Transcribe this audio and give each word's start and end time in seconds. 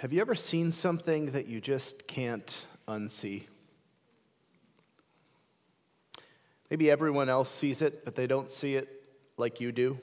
Have 0.00 0.12
you 0.12 0.20
ever 0.20 0.34
seen 0.34 0.72
something 0.72 1.30
that 1.30 1.46
you 1.46 1.58
just 1.58 2.06
can't 2.06 2.54
unsee? 2.86 3.44
Maybe 6.68 6.90
everyone 6.90 7.30
else 7.30 7.50
sees 7.50 7.80
it, 7.80 8.04
but 8.04 8.14
they 8.14 8.26
don't 8.26 8.50
see 8.50 8.74
it 8.74 8.88
like 9.38 9.58
you 9.58 9.72
do. 9.72 9.98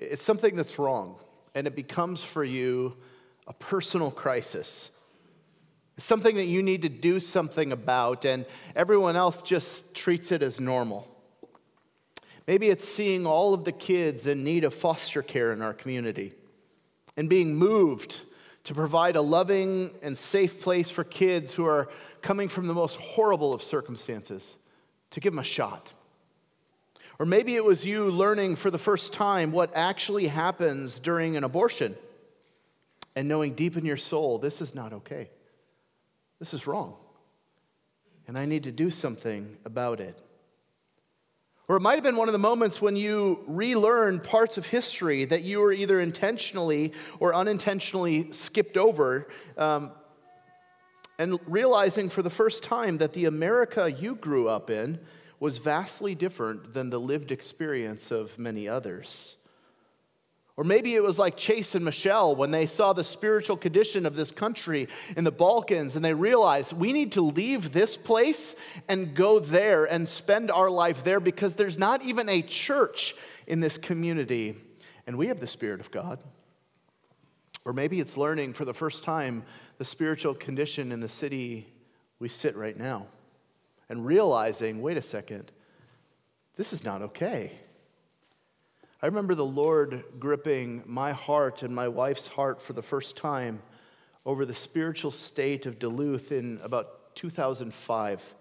It's 0.00 0.22
something 0.22 0.56
that's 0.56 0.78
wrong, 0.78 1.16
and 1.54 1.66
it 1.66 1.76
becomes 1.76 2.22
for 2.22 2.42
you 2.42 2.96
a 3.46 3.52
personal 3.52 4.10
crisis. 4.10 4.90
It's 5.98 6.06
something 6.06 6.36
that 6.36 6.46
you 6.46 6.62
need 6.62 6.80
to 6.80 6.88
do 6.88 7.20
something 7.20 7.72
about, 7.72 8.24
and 8.24 8.46
everyone 8.74 9.16
else 9.16 9.42
just 9.42 9.94
treats 9.94 10.32
it 10.32 10.42
as 10.42 10.58
normal. 10.58 11.06
Maybe 12.46 12.68
it's 12.70 12.88
seeing 12.88 13.26
all 13.26 13.52
of 13.52 13.64
the 13.64 13.72
kids 13.72 14.26
in 14.26 14.44
need 14.44 14.64
of 14.64 14.72
foster 14.72 15.20
care 15.20 15.52
in 15.52 15.60
our 15.60 15.74
community 15.74 16.32
and 17.16 17.28
being 17.28 17.54
moved 17.54 18.20
to 18.64 18.74
provide 18.74 19.16
a 19.16 19.20
loving 19.20 19.90
and 20.02 20.16
safe 20.16 20.60
place 20.60 20.90
for 20.90 21.04
kids 21.04 21.54
who 21.54 21.66
are 21.66 21.88
coming 22.22 22.48
from 22.48 22.66
the 22.66 22.74
most 22.74 22.96
horrible 22.96 23.52
of 23.52 23.62
circumstances, 23.62 24.56
to 25.10 25.20
give 25.20 25.32
them 25.32 25.38
a 25.38 25.44
shot. 25.44 25.92
Or 27.18 27.26
maybe 27.26 27.54
it 27.54 27.64
was 27.64 27.86
you 27.86 28.10
learning 28.10 28.56
for 28.56 28.70
the 28.70 28.78
first 28.78 29.12
time 29.12 29.52
what 29.52 29.70
actually 29.74 30.26
happens 30.26 30.98
during 30.98 31.36
an 31.36 31.44
abortion 31.44 31.94
and 33.14 33.28
knowing 33.28 33.54
deep 33.54 33.76
in 33.76 33.84
your 33.84 33.96
soul, 33.96 34.38
this 34.38 34.60
is 34.60 34.74
not 34.74 34.92
okay. 34.92 35.30
This 36.38 36.52
is 36.52 36.66
wrong. 36.66 36.96
And 38.26 38.36
I 38.36 38.46
need 38.46 38.64
to 38.64 38.72
do 38.72 38.90
something 38.90 39.56
about 39.64 40.00
it. 40.00 40.18
Or 41.66 41.76
it 41.76 41.80
might 41.80 41.94
have 41.94 42.02
been 42.02 42.16
one 42.16 42.28
of 42.28 42.32
the 42.32 42.38
moments 42.38 42.82
when 42.82 42.94
you 42.94 43.42
relearned 43.46 44.22
parts 44.22 44.58
of 44.58 44.66
history 44.66 45.24
that 45.24 45.42
you 45.42 45.60
were 45.60 45.72
either 45.72 45.98
intentionally 45.98 46.92
or 47.20 47.34
unintentionally 47.34 48.30
skipped 48.32 48.76
over, 48.76 49.28
um, 49.56 49.90
and 51.18 51.38
realizing 51.46 52.10
for 52.10 52.22
the 52.22 52.30
first 52.30 52.64
time 52.64 52.98
that 52.98 53.12
the 53.12 53.24
America 53.24 53.90
you 53.90 54.14
grew 54.16 54.48
up 54.48 54.68
in 54.68 54.98
was 55.40 55.58
vastly 55.58 56.14
different 56.14 56.74
than 56.74 56.90
the 56.90 56.98
lived 56.98 57.30
experience 57.30 58.10
of 58.10 58.38
many 58.38 58.68
others. 58.68 59.36
Or 60.56 60.62
maybe 60.62 60.94
it 60.94 61.02
was 61.02 61.18
like 61.18 61.36
Chase 61.36 61.74
and 61.74 61.84
Michelle 61.84 62.36
when 62.36 62.52
they 62.52 62.66
saw 62.66 62.92
the 62.92 63.02
spiritual 63.02 63.56
condition 63.56 64.06
of 64.06 64.14
this 64.14 64.30
country 64.30 64.88
in 65.16 65.24
the 65.24 65.32
Balkans 65.32 65.96
and 65.96 66.04
they 66.04 66.14
realized 66.14 66.72
we 66.72 66.92
need 66.92 67.12
to 67.12 67.22
leave 67.22 67.72
this 67.72 67.96
place 67.96 68.54
and 68.88 69.16
go 69.16 69.40
there 69.40 69.84
and 69.84 70.08
spend 70.08 70.52
our 70.52 70.70
life 70.70 71.02
there 71.02 71.18
because 71.18 71.54
there's 71.54 71.76
not 71.76 72.02
even 72.02 72.28
a 72.28 72.40
church 72.40 73.16
in 73.48 73.58
this 73.58 73.76
community 73.76 74.54
and 75.08 75.18
we 75.18 75.26
have 75.26 75.40
the 75.40 75.48
Spirit 75.48 75.80
of 75.80 75.90
God. 75.90 76.22
Or 77.64 77.72
maybe 77.72 77.98
it's 77.98 78.16
learning 78.16 78.52
for 78.52 78.64
the 78.64 78.74
first 78.74 79.02
time 79.02 79.42
the 79.78 79.84
spiritual 79.84 80.34
condition 80.34 80.92
in 80.92 81.00
the 81.00 81.08
city 81.08 81.72
we 82.20 82.28
sit 82.28 82.54
right 82.56 82.78
now 82.78 83.06
and 83.88 84.06
realizing 84.06 84.80
wait 84.82 84.96
a 84.96 85.02
second, 85.02 85.50
this 86.54 86.72
is 86.72 86.84
not 86.84 87.02
okay. 87.02 87.58
I 89.04 89.06
remember 89.08 89.34
the 89.34 89.44
Lord 89.44 90.02
gripping 90.18 90.82
my 90.86 91.12
heart 91.12 91.62
and 91.62 91.74
my 91.74 91.88
wife's 91.88 92.26
heart 92.26 92.62
for 92.62 92.72
the 92.72 92.80
first 92.80 93.18
time 93.18 93.60
over 94.24 94.46
the 94.46 94.54
spiritual 94.54 95.10
state 95.10 95.66
of 95.66 95.78
Duluth 95.78 96.32
in 96.32 96.58
about 96.62 97.14
2005. 97.14 98.34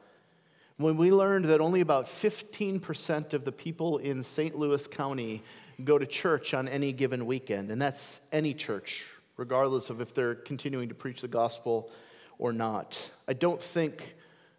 When 0.77 0.95
we 0.95 1.11
learned 1.11 1.43
that 1.47 1.59
only 1.59 1.81
about 1.81 2.05
15% 2.05 3.33
of 3.33 3.43
the 3.43 3.51
people 3.51 3.97
in 3.97 4.23
St. 4.23 4.57
Louis 4.57 4.87
County 4.87 5.43
go 5.83 5.97
to 5.97 6.05
church 6.05 6.53
on 6.53 6.69
any 6.69 6.93
given 6.93 7.25
weekend, 7.25 7.69
and 7.69 7.81
that's 7.81 8.21
any 8.31 8.53
church, 8.53 9.05
regardless 9.35 9.89
of 9.89 9.99
if 9.99 10.13
they're 10.13 10.33
continuing 10.33 10.87
to 10.87 10.95
preach 10.95 11.19
the 11.19 11.27
gospel 11.27 11.91
or 12.39 12.53
not. 12.53 13.11
I 13.27 13.33
don't 13.33 13.61
think 13.61 14.15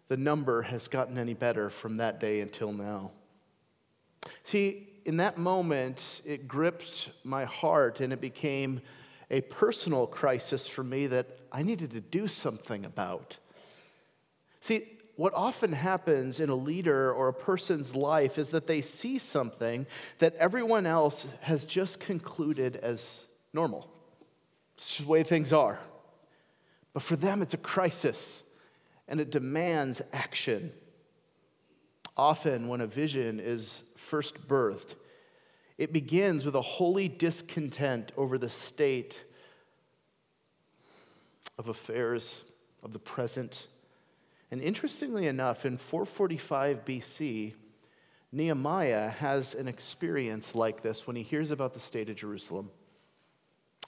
the 0.07 0.17
number 0.17 0.61
has 0.61 0.87
gotten 0.87 1.17
any 1.17 1.33
better 1.33 1.71
from 1.71 1.97
that 1.97 2.19
day 2.19 2.41
until 2.41 2.71
now. 2.71 3.09
See, 4.43 4.89
in 5.05 5.17
that 5.17 5.37
moment, 5.37 6.21
it 6.25 6.47
gripped 6.47 7.11
my 7.23 7.45
heart 7.45 8.01
and 8.01 8.11
it 8.11 8.19
became 8.19 8.81
a 9.29 9.41
personal 9.41 10.07
crisis 10.07 10.67
for 10.67 10.83
me 10.83 11.07
that 11.07 11.27
I 11.51 11.63
needed 11.63 11.91
to 11.91 12.01
do 12.01 12.27
something 12.27 12.83
about. 12.85 13.37
See, 14.59 14.87
what 15.15 15.33
often 15.33 15.71
happens 15.71 16.39
in 16.39 16.49
a 16.49 16.55
leader 16.55 17.13
or 17.13 17.29
a 17.29 17.33
person's 17.33 17.95
life 17.95 18.37
is 18.37 18.49
that 18.49 18.67
they 18.67 18.81
see 18.81 19.17
something 19.17 19.85
that 20.17 20.35
everyone 20.35 20.85
else 20.85 21.27
has 21.41 21.63
just 21.63 21.99
concluded 21.99 22.75
as 22.77 23.25
normal. 23.53 23.89
It's 24.75 24.87
just 24.87 25.01
the 25.01 25.07
way 25.07 25.23
things 25.23 25.53
are. 25.53 25.79
But 26.93 27.03
for 27.03 27.15
them, 27.15 27.41
it's 27.41 27.53
a 27.53 27.57
crisis 27.57 28.43
and 29.07 29.21
it 29.21 29.31
demands 29.31 30.01
action. 30.11 30.71
Often, 32.17 32.67
when 32.67 32.81
a 32.81 32.87
vision 32.87 33.39
is 33.39 33.83
first 34.05 34.47
birthed, 34.47 34.95
it 35.77 35.91
begins 35.91 36.45
with 36.45 36.55
a 36.55 36.61
holy 36.61 37.09
discontent 37.09 38.11
over 38.15 38.37
the 38.37 38.49
state 38.49 39.25
of 41.57 41.67
affairs 41.67 42.45
of 42.83 42.93
the 42.93 42.99
present. 42.99 43.67
And 44.51 44.61
interestingly 44.61 45.27
enough, 45.27 45.65
in 45.65 45.77
445 45.77 46.85
BC, 46.85 47.53
Nehemiah 48.31 49.09
has 49.09 49.55
an 49.55 49.67
experience 49.67 50.55
like 50.55 50.81
this 50.81 51.07
when 51.07 51.15
he 51.15 51.23
hears 51.23 51.51
about 51.51 51.73
the 51.73 51.79
state 51.79 52.09
of 52.09 52.15
Jerusalem. 52.15 52.69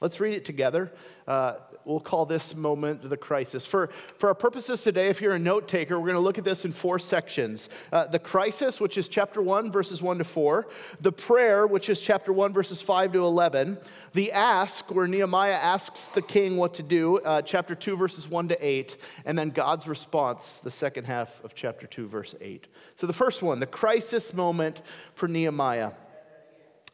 Let's 0.01 0.19
read 0.19 0.34
it 0.34 0.45
together. 0.45 0.91
Uh, 1.28 1.55
we'll 1.87 1.99
call 1.99 2.25
this 2.25 2.53
moment 2.53 3.01
the 3.01 3.17
crisis. 3.17 3.65
For, 3.65 3.89
for 4.17 4.27
our 4.27 4.35
purposes 4.35 4.81
today, 4.81 5.07
if 5.07 5.21
you're 5.21 5.33
a 5.33 5.39
note 5.39 5.67
taker, 5.67 5.97
we're 5.97 6.07
going 6.07 6.17
to 6.17 6.21
look 6.21 6.37
at 6.37 6.43
this 6.43 6.65
in 6.65 6.71
four 6.71 6.99
sections 6.99 7.69
uh, 7.91 8.07
the 8.07 8.19
crisis, 8.19 8.79
which 8.79 8.97
is 8.97 9.07
chapter 9.07 9.41
1, 9.41 9.71
verses 9.71 10.01
1 10.01 10.17
to 10.17 10.23
4, 10.23 10.67
the 10.99 11.11
prayer, 11.11 11.65
which 11.65 11.89
is 11.89 12.01
chapter 12.01 12.33
1, 12.33 12.51
verses 12.53 12.81
5 12.81 13.13
to 13.13 13.23
11, 13.23 13.77
the 14.13 14.31
ask, 14.31 14.93
where 14.93 15.07
Nehemiah 15.07 15.53
asks 15.53 16.07
the 16.07 16.21
king 16.21 16.57
what 16.57 16.73
to 16.75 16.83
do, 16.83 17.17
uh, 17.19 17.41
chapter 17.41 17.75
2, 17.75 17.95
verses 17.95 18.27
1 18.27 18.49
to 18.49 18.65
8, 18.65 18.97
and 19.25 19.39
then 19.39 19.49
God's 19.49 19.87
response, 19.87 20.57
the 20.57 20.71
second 20.71 21.05
half 21.05 21.43
of 21.43 21.55
chapter 21.55 21.87
2, 21.87 22.07
verse 22.07 22.35
8. 22.41 22.67
So 22.95 23.07
the 23.07 23.13
first 23.13 23.41
one, 23.41 23.59
the 23.59 23.65
crisis 23.65 24.33
moment 24.33 24.81
for 25.15 25.27
Nehemiah. 25.27 25.91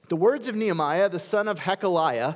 The 0.10 0.18
words 0.18 0.48
of 0.48 0.56
Nehemiah, 0.56 1.10
the 1.10 1.20
son 1.20 1.48
of 1.48 1.62
Hachaliah, 1.62 2.36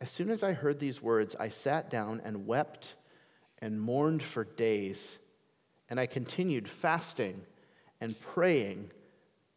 As 0.00 0.10
soon 0.10 0.30
as 0.30 0.42
I 0.42 0.52
heard 0.52 0.78
these 0.78 1.02
words, 1.02 1.34
I 1.36 1.48
sat 1.48 1.88
down 1.90 2.20
and 2.24 2.46
wept 2.46 2.94
and 3.58 3.80
mourned 3.80 4.22
for 4.22 4.44
days. 4.44 5.18
And 5.88 5.98
I 5.98 6.06
continued 6.06 6.68
fasting 6.68 7.42
and 8.00 8.20
praying 8.20 8.90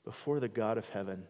before 0.06 0.40
the 0.40 0.48
God 0.48 0.78
of 0.78 0.90
heaven. 0.90 1.26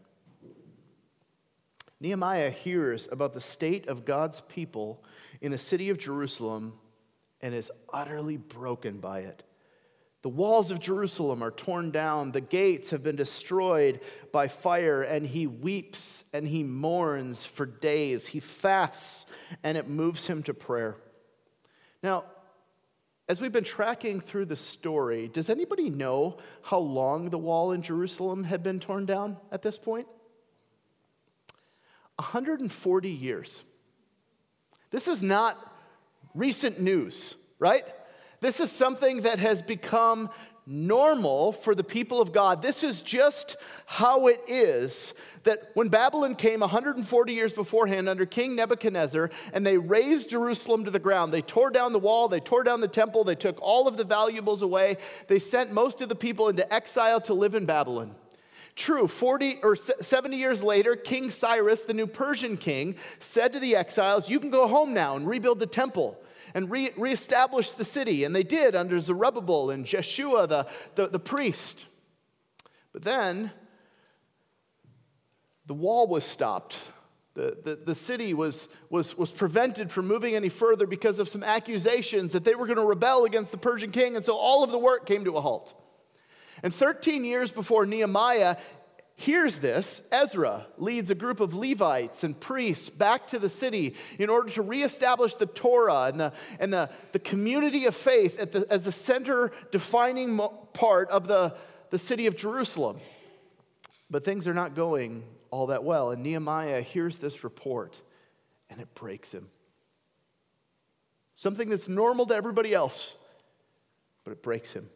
Nehemiah 1.99 2.49
hears 2.49 3.09
about 3.11 3.33
the 3.33 3.41
state 3.41 3.87
of 3.87 4.05
God's 4.05 4.41
people 4.41 5.03
in 5.41 5.51
the 5.51 5.57
city 5.57 5.89
of 5.89 5.97
Jerusalem 5.97 6.73
and 7.41 7.53
is 7.53 7.71
utterly 7.91 8.37
broken 8.37 8.99
by 8.99 9.19
it. 9.21 9.43
The 10.21 10.29
walls 10.29 10.69
of 10.69 10.79
Jerusalem 10.81 11.41
are 11.41 11.51
torn 11.51 11.91
down, 11.91 12.33
the 12.33 12.41
gates 12.41 12.89
have 12.89 13.01
been 13.01 13.15
destroyed 13.15 14.01
by 14.33 14.49
fire, 14.49 15.01
and 15.01 15.25
he 15.25 15.47
weeps 15.47 16.25
and 16.33 16.45
he 16.45 16.61
mourns 16.61 17.45
for 17.45 17.65
days. 17.65 18.27
He 18.27 18.41
fasts, 18.41 19.27
and 19.63 19.77
it 19.77 19.87
moves 19.87 20.27
him 20.27 20.43
to 20.43 20.53
prayer. 20.53 20.97
Now, 22.03 22.25
as 23.29 23.39
we've 23.39 23.51
been 23.51 23.63
tracking 23.63 24.19
through 24.19 24.45
the 24.45 24.55
story, 24.55 25.29
does 25.29 25.49
anybody 25.49 25.89
know 25.89 26.37
how 26.63 26.79
long 26.79 27.29
the 27.29 27.37
wall 27.37 27.71
in 27.71 27.81
Jerusalem 27.81 28.43
had 28.43 28.61
been 28.63 28.79
torn 28.79 29.05
down 29.05 29.37
at 29.51 29.61
this 29.61 29.77
point? 29.77 30.07
140 32.15 33.09
years. 33.09 33.63
This 34.89 35.07
is 35.07 35.23
not 35.23 35.73
recent 36.33 36.81
news, 36.81 37.35
right? 37.59 37.85
This 38.41 38.59
is 38.59 38.71
something 38.71 39.21
that 39.21 39.39
has 39.39 39.61
become 39.61 40.29
normal 40.65 41.51
for 41.51 41.73
the 41.73 41.83
people 41.83 42.21
of 42.21 42.31
God. 42.31 42.61
This 42.61 42.83
is 42.83 43.01
just 43.01 43.57
how 43.85 44.27
it 44.27 44.41
is 44.47 45.13
that 45.43 45.71
when 45.73 45.87
Babylon 45.87 46.35
came 46.35 46.59
140 46.59 47.33
years 47.33 47.53
beforehand 47.53 48.07
under 48.07 48.25
King 48.25 48.55
Nebuchadnezzar 48.55 49.31
and 49.53 49.65
they 49.65 49.77
razed 49.77 50.29
Jerusalem 50.29 50.85
to 50.85 50.91
the 50.91 50.99
ground, 50.99 51.33
they 51.33 51.41
tore 51.41 51.71
down 51.71 51.93
the 51.93 51.99
wall, 51.99 52.27
they 52.27 52.39
tore 52.39 52.63
down 52.63 52.81
the 52.81 52.87
temple, 52.87 53.23
they 53.23 53.35
took 53.35 53.57
all 53.61 53.87
of 53.87 53.97
the 53.97 54.03
valuables 54.03 54.61
away, 54.61 54.97
they 55.27 55.39
sent 55.39 55.71
most 55.71 56.01
of 56.01 56.09
the 56.09 56.15
people 56.15 56.49
into 56.49 56.71
exile 56.71 57.21
to 57.21 57.33
live 57.33 57.55
in 57.55 57.65
Babylon. 57.65 58.15
True, 58.75 59.07
40 59.07 59.59
or 59.63 59.75
70 59.75 60.37
years 60.37 60.63
later, 60.63 60.95
King 60.95 61.29
Cyrus, 61.29 61.81
the 61.81 61.93
new 61.93 62.07
Persian 62.07 62.55
king, 62.55 62.95
said 63.19 63.51
to 63.53 63.59
the 63.59 63.75
exiles, 63.75 64.29
You 64.29 64.39
can 64.39 64.51
go 64.51 64.67
home 64.67 64.93
now 64.93 65.15
and 65.15 65.27
rebuild 65.27 65.59
the 65.59 65.67
temple 65.67 66.17
and 66.53 66.69
re- 66.69 66.91
reestablish 66.97 67.71
the 67.71 67.85
city. 67.85 68.23
And 68.23 68.35
they 68.35 68.43
did 68.43 68.75
under 68.75 68.99
Zerubbabel 68.99 69.69
and 69.69 69.85
Jeshua, 69.85 70.47
the, 70.47 70.67
the, 70.95 71.07
the 71.07 71.19
priest. 71.19 71.85
But 72.93 73.03
then 73.03 73.51
the 75.65 75.73
wall 75.73 76.07
was 76.07 76.25
stopped. 76.25 76.79
The, 77.35 77.57
the, 77.63 77.75
the 77.75 77.95
city 77.95 78.33
was, 78.33 78.67
was, 78.89 79.17
was 79.17 79.31
prevented 79.31 79.91
from 79.91 80.07
moving 80.07 80.35
any 80.35 80.49
further 80.49 80.87
because 80.87 81.19
of 81.19 81.29
some 81.29 81.43
accusations 81.43 82.33
that 82.33 82.43
they 82.43 82.55
were 82.55 82.65
going 82.65 82.79
to 82.79 82.85
rebel 82.85 83.25
against 83.25 83.51
the 83.51 83.57
Persian 83.57 83.91
king. 83.91 84.15
And 84.15 84.25
so 84.25 84.35
all 84.35 84.63
of 84.63 84.71
the 84.71 84.79
work 84.79 85.05
came 85.05 85.23
to 85.25 85.37
a 85.37 85.41
halt. 85.41 85.73
And 86.63 86.73
13 86.73 87.23
years 87.23 87.51
before 87.51 87.85
Nehemiah 87.85 88.57
hears 89.19 89.59
this, 89.59 90.07
Ezra 90.13 90.65
leads 90.77 91.11
a 91.11 91.15
group 91.15 91.41
of 91.41 91.53
Levites 91.53 92.23
and 92.23 92.39
priests 92.39 92.89
back 92.89 93.27
to 93.27 93.37
the 93.37 93.49
city 93.49 93.95
in 94.17 94.29
order 94.29 94.49
to 94.51 94.61
reestablish 94.61 95.33
the 95.33 95.45
Torah 95.45 96.03
and 96.03 96.17
the, 96.17 96.33
and 96.57 96.71
the, 96.71 96.89
the 97.11 97.19
community 97.19 97.85
of 97.85 97.95
faith 97.95 98.37
the, 98.37 98.65
as 98.69 98.85
the 98.85 98.93
center 98.93 99.51
defining 99.71 100.39
part 100.71 101.09
of 101.09 101.27
the, 101.27 101.53
the 101.89 101.99
city 101.99 102.27
of 102.27 102.37
Jerusalem. 102.37 103.01
But 104.09 104.23
things 104.23 104.47
are 104.47 104.53
not 104.53 104.73
going 104.73 105.25
all 105.51 105.67
that 105.67 105.83
well. 105.83 106.11
And 106.11 106.23
Nehemiah 106.23 106.81
hears 106.81 107.17
this 107.17 107.43
report 107.43 108.01
and 108.69 108.79
it 108.79 108.95
breaks 108.95 109.33
him. 109.33 109.49
Something 111.35 111.67
that's 111.67 111.89
normal 111.89 112.25
to 112.27 112.35
everybody 112.35 112.73
else, 112.73 113.17
but 114.23 114.31
it 114.31 114.41
breaks 114.41 114.71
him. 114.71 114.89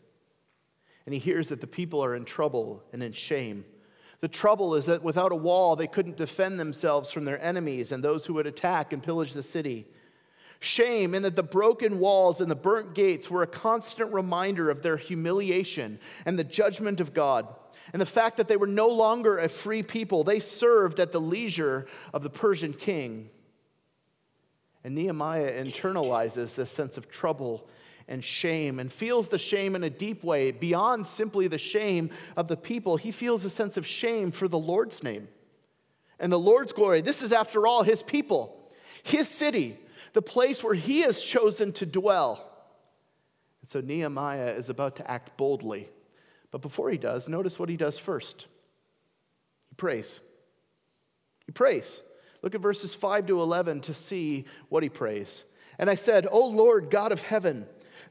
And 1.06 1.14
he 1.14 1.20
hears 1.20 1.50
that 1.50 1.60
the 1.60 1.68
people 1.68 2.02
are 2.02 2.16
in 2.16 2.24
trouble 2.24 2.84
and 2.94 3.04
in 3.04 3.12
shame. 3.12 3.66
The 4.24 4.30
trouble 4.30 4.75
is 4.75 4.86
that 4.86 5.04
without 5.04 5.34
a 5.34 5.36
wall, 5.36 5.75
they 5.75 5.86
couldn't 5.86 6.16
defend 6.16 6.58
themselves 6.58 7.12
from 7.12 7.25
their 7.25 7.44
enemies 7.44 7.92
and 7.92 8.02
those 8.02 8.25
who 8.25 8.36
would 8.36 8.48
attack 8.48 8.94
and 8.94 9.04
pillage 9.04 9.34
the 9.34 9.44
city. 9.44 9.86
Shame 10.62 11.14
in 11.14 11.24
that 11.24 11.36
the 11.36 11.44
broken 11.44 12.00
walls 12.00 12.40
and 12.40 12.50
the 12.50 12.56
burnt 12.56 12.96
gates 12.96 13.30
were 13.30 13.44
a 13.44 13.48
constant 13.48 14.14
reminder 14.14 14.70
of 14.70 14.81
their 14.81 14.96
humiliation 14.96 16.00
and 16.25 16.40
the 16.40 16.46
judgment 16.46 17.02
of 17.02 17.14
God, 17.14 17.54
and 17.92 18.02
the 18.02 18.06
fact 18.06 18.38
that 18.38 18.48
they 18.48 18.56
were 18.56 18.66
no 18.66 18.88
longer 18.88 19.40
a 19.40 19.50
free 19.50 19.84
people. 19.84 20.24
They 20.24 20.40
served 20.40 21.02
at 21.02 21.12
the 21.12 21.20
leisure 21.20 21.86
of 22.14 22.24
the 22.24 22.30
Persian 22.30 22.72
king. 22.72 23.30
And 24.86 24.96
Nehemiah 24.96 25.52
internalizes 25.62 26.56
this 26.56 26.72
sense 26.72 26.96
of 26.96 27.10
trouble 27.10 27.68
and 28.08 28.24
shame 28.24 28.80
and 28.80 28.92
feels 28.92 29.30
the 29.30 29.38
shame 29.38 29.76
in 29.76 29.84
a 29.84 29.90
deep 29.90 30.24
way 30.24 30.52
beyond 30.52 31.08
simply 31.08 31.48
the 31.48 31.58
shame 31.58 32.10
of 32.36 32.48
the 32.48 32.58
people. 32.58 32.98
He 32.98 33.12
feels 33.12 33.46
a 33.46 33.50
sense 33.50 33.78
of 33.78 33.86
shame 33.86 34.32
for 34.32 34.48
the 34.48 34.60
Lord's 34.60 35.04
name 35.04 35.28
and 36.20 36.32
the 36.32 36.40
Lord's 36.40 36.74
glory. 36.74 37.02
This 37.02 37.22
is, 37.22 37.34
after 37.34 37.68
all, 37.68 37.84
his 37.84 38.02
people, 38.02 38.72
his 39.04 39.28
city, 39.28 39.78
the 40.14 40.22
place 40.22 40.64
where 40.64 40.74
he 40.74 41.02
has 41.02 41.22
chosen 41.22 41.74
to 41.74 41.86
dwell. 41.86 42.50
And 43.62 43.70
so 43.70 43.82
Nehemiah 43.82 44.54
is 44.54 44.70
about 44.70 44.96
to 44.98 45.10
act 45.10 45.36
boldly. 45.38 45.90
But 46.52 46.62
before 46.62 46.90
he 46.90 46.98
does, 46.98 47.28
notice 47.28 47.58
what 47.58 47.70
he 47.70 47.78
does 47.78 47.98
first. 47.98 48.48
He 49.70 49.76
prays. 49.76 50.20
He 51.46 51.52
prays. 51.52 52.02
Look 52.42 52.56
at 52.56 52.62
verses 52.62 52.94
5 52.94 53.28
to 53.28 53.42
11 53.42 53.82
to 53.82 53.94
see 53.94 54.46
what 54.70 54.84
he 54.84 54.90
prays. 54.90 55.44
And 55.80 55.90
I 55.90 55.96
said, 55.96 56.28
O 56.32 56.48
Lord 56.48 56.90
God 56.90 57.12
of 57.12 57.24
heaven, 57.24 57.66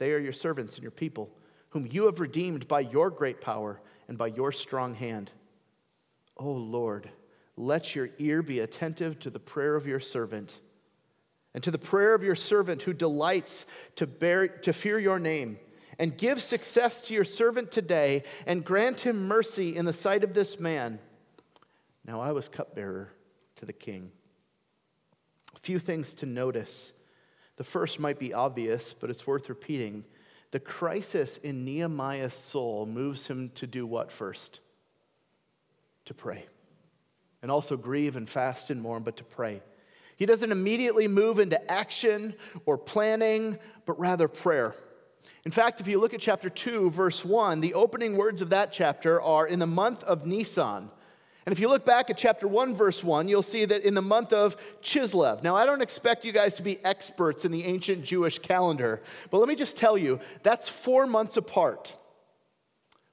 They 0.00 0.12
are 0.12 0.18
your 0.18 0.32
servants 0.32 0.76
and 0.76 0.82
your 0.82 0.90
people, 0.90 1.30
whom 1.68 1.86
you 1.86 2.06
have 2.06 2.20
redeemed 2.20 2.66
by 2.66 2.80
your 2.80 3.10
great 3.10 3.42
power 3.42 3.82
and 4.08 4.16
by 4.16 4.28
your 4.28 4.50
strong 4.50 4.94
hand. 4.94 5.30
O 6.38 6.46
oh 6.46 6.52
Lord, 6.52 7.10
let 7.54 7.94
your 7.94 8.08
ear 8.18 8.40
be 8.42 8.60
attentive 8.60 9.18
to 9.18 9.28
the 9.28 9.38
prayer 9.38 9.76
of 9.76 9.86
your 9.86 10.00
servant 10.00 10.58
and 11.52 11.62
to 11.64 11.70
the 11.70 11.78
prayer 11.78 12.14
of 12.14 12.22
your 12.22 12.34
servant 12.34 12.80
who 12.80 12.94
delights 12.94 13.66
to, 13.96 14.06
bear, 14.06 14.48
to 14.48 14.72
fear 14.72 14.98
your 14.98 15.18
name. 15.18 15.58
And 15.98 16.16
give 16.16 16.42
success 16.42 17.02
to 17.02 17.14
your 17.14 17.24
servant 17.24 17.70
today 17.70 18.22
and 18.46 18.64
grant 18.64 19.00
him 19.00 19.28
mercy 19.28 19.76
in 19.76 19.84
the 19.84 19.92
sight 19.92 20.24
of 20.24 20.32
this 20.32 20.58
man. 20.58 20.98
Now 22.06 22.20
I 22.20 22.32
was 22.32 22.48
cupbearer 22.48 23.12
to 23.56 23.66
the 23.66 23.74
king. 23.74 24.12
A 25.54 25.58
few 25.58 25.78
things 25.78 26.14
to 26.14 26.24
notice 26.24 26.94
the 27.60 27.64
first 27.64 28.00
might 28.00 28.18
be 28.18 28.32
obvious, 28.32 28.94
but 28.94 29.10
it's 29.10 29.26
worth 29.26 29.50
repeating. 29.50 30.06
The 30.50 30.58
crisis 30.58 31.36
in 31.36 31.62
Nehemiah's 31.66 32.32
soul 32.32 32.86
moves 32.86 33.26
him 33.26 33.50
to 33.56 33.66
do 33.66 33.86
what 33.86 34.10
first? 34.10 34.60
To 36.06 36.14
pray. 36.14 36.46
And 37.42 37.50
also 37.50 37.76
grieve 37.76 38.16
and 38.16 38.26
fast 38.26 38.70
and 38.70 38.80
mourn, 38.80 39.02
but 39.02 39.18
to 39.18 39.24
pray. 39.24 39.60
He 40.16 40.24
doesn't 40.24 40.50
immediately 40.50 41.06
move 41.06 41.38
into 41.38 41.70
action 41.70 42.32
or 42.64 42.78
planning, 42.78 43.58
but 43.84 44.00
rather 44.00 44.26
prayer. 44.26 44.74
In 45.44 45.52
fact, 45.52 45.82
if 45.82 45.86
you 45.86 46.00
look 46.00 46.14
at 46.14 46.20
chapter 46.20 46.48
2, 46.48 46.88
verse 46.88 47.26
1, 47.26 47.60
the 47.60 47.74
opening 47.74 48.16
words 48.16 48.40
of 48.40 48.48
that 48.48 48.72
chapter 48.72 49.20
are 49.20 49.46
in 49.46 49.58
the 49.58 49.66
month 49.66 50.02
of 50.04 50.24
Nisan. 50.24 50.90
And 51.46 51.52
if 51.52 51.58
you 51.58 51.68
look 51.68 51.86
back 51.86 52.10
at 52.10 52.18
chapter 52.18 52.46
1, 52.46 52.74
verse 52.74 53.02
1, 53.02 53.28
you'll 53.28 53.42
see 53.42 53.64
that 53.64 53.82
in 53.82 53.94
the 53.94 54.02
month 54.02 54.32
of 54.32 54.56
Chislev. 54.82 55.42
Now, 55.42 55.56
I 55.56 55.64
don't 55.64 55.80
expect 55.80 56.24
you 56.24 56.32
guys 56.32 56.54
to 56.56 56.62
be 56.62 56.84
experts 56.84 57.44
in 57.44 57.52
the 57.52 57.64
ancient 57.64 58.04
Jewish 58.04 58.38
calendar, 58.38 59.02
but 59.30 59.38
let 59.38 59.48
me 59.48 59.54
just 59.54 59.76
tell 59.76 59.96
you 59.96 60.20
that's 60.42 60.68
four 60.68 61.06
months 61.06 61.36
apart. 61.36 61.94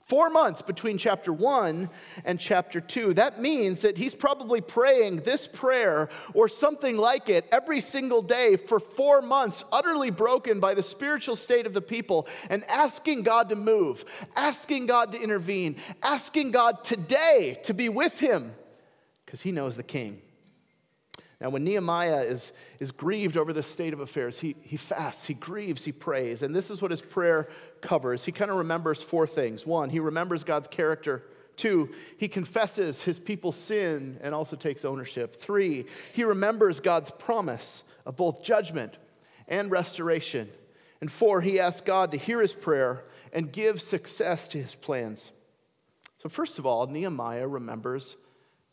Four 0.08 0.30
months 0.30 0.62
between 0.62 0.98
chapter 0.98 1.34
one 1.34 1.90
and 2.24 2.40
chapter 2.40 2.80
two. 2.80 3.14
That 3.14 3.42
means 3.42 3.82
that 3.82 3.98
he's 3.98 4.16
probably 4.16 4.62
praying 4.62 5.18
this 5.18 5.48
prayer 5.48 6.08
or 6.34 6.48
something 6.48 6.96
like 6.96 7.28
it 7.28 7.46
every 7.52 7.82
single 7.82 8.22
day 8.22 8.56
for 8.56 8.80
four 8.80 9.22
months, 9.22 9.66
utterly 9.70 10.10
broken 10.10 10.62
by 10.62 10.76
the 10.76 10.84
spiritual 10.84 11.36
state 11.36 11.66
of 11.66 11.74
the 11.74 11.82
people, 11.82 12.26
and 12.50 12.64
asking 12.70 13.24
God 13.24 13.50
to 13.50 13.58
move, 13.58 14.06
asking 14.38 14.86
God 14.86 15.12
to 15.12 15.22
intervene, 15.22 15.76
asking 16.02 16.52
God 16.52 16.86
today 16.86 17.60
to 17.64 17.74
be 17.74 17.90
with 17.90 18.18
him 18.18 18.54
because 19.26 19.42
he 19.42 19.52
knows 19.52 19.76
the 19.76 19.84
king. 19.84 20.22
Now, 21.40 21.50
when 21.50 21.64
Nehemiah 21.64 22.22
is, 22.22 22.52
is 22.80 22.92
grieved 22.92 23.38
over 23.38 23.54
the 23.54 23.62
state 23.62 23.94
of 23.94 24.00
affairs, 24.00 24.40
he, 24.40 24.56
he 24.62 24.76
fasts, 24.76 25.28
he 25.28 25.36
grieves, 25.36 25.86
he 25.86 25.92
prays. 25.92 26.42
And 26.42 26.56
this 26.56 26.72
is 26.72 26.82
what 26.82 26.90
his 26.90 27.02
prayer 27.02 27.48
covers. 27.80 28.26
He 28.26 28.32
kind 28.32 28.50
of 28.50 28.58
remembers 28.58 29.04
four 29.04 29.28
things. 29.28 29.66
One, 29.66 29.92
he 29.92 30.00
remembers 30.00 30.44
God's 30.44 30.68
character. 30.68 31.24
Two, 31.56 31.90
he 32.18 32.28
confesses 32.28 33.04
his 33.04 33.20
people's 33.20 33.56
sin 33.56 34.18
and 34.22 34.34
also 34.34 34.56
takes 34.56 34.84
ownership. 34.84 35.36
Three, 35.36 35.86
he 36.12 36.24
remembers 36.24 36.80
God's 36.80 37.12
promise 37.12 37.84
of 38.06 38.16
both 38.16 38.44
judgment 38.44 38.98
and 39.48 39.70
restoration. 39.70 40.50
And 41.02 41.12
four, 41.12 41.42
he 41.42 41.60
asks 41.60 41.82
God 41.82 42.12
to 42.12 42.18
hear 42.18 42.42
his 42.42 42.54
prayer 42.54 43.04
and 43.32 43.52
give 43.52 43.80
success 43.80 44.48
to 44.50 44.58
his 44.60 44.74
plans. 44.74 45.32
So, 46.18 46.30
first 46.30 46.58
of 46.58 46.66
all, 46.66 46.88
Nehemiah 46.88 47.48
remembers 47.48 48.18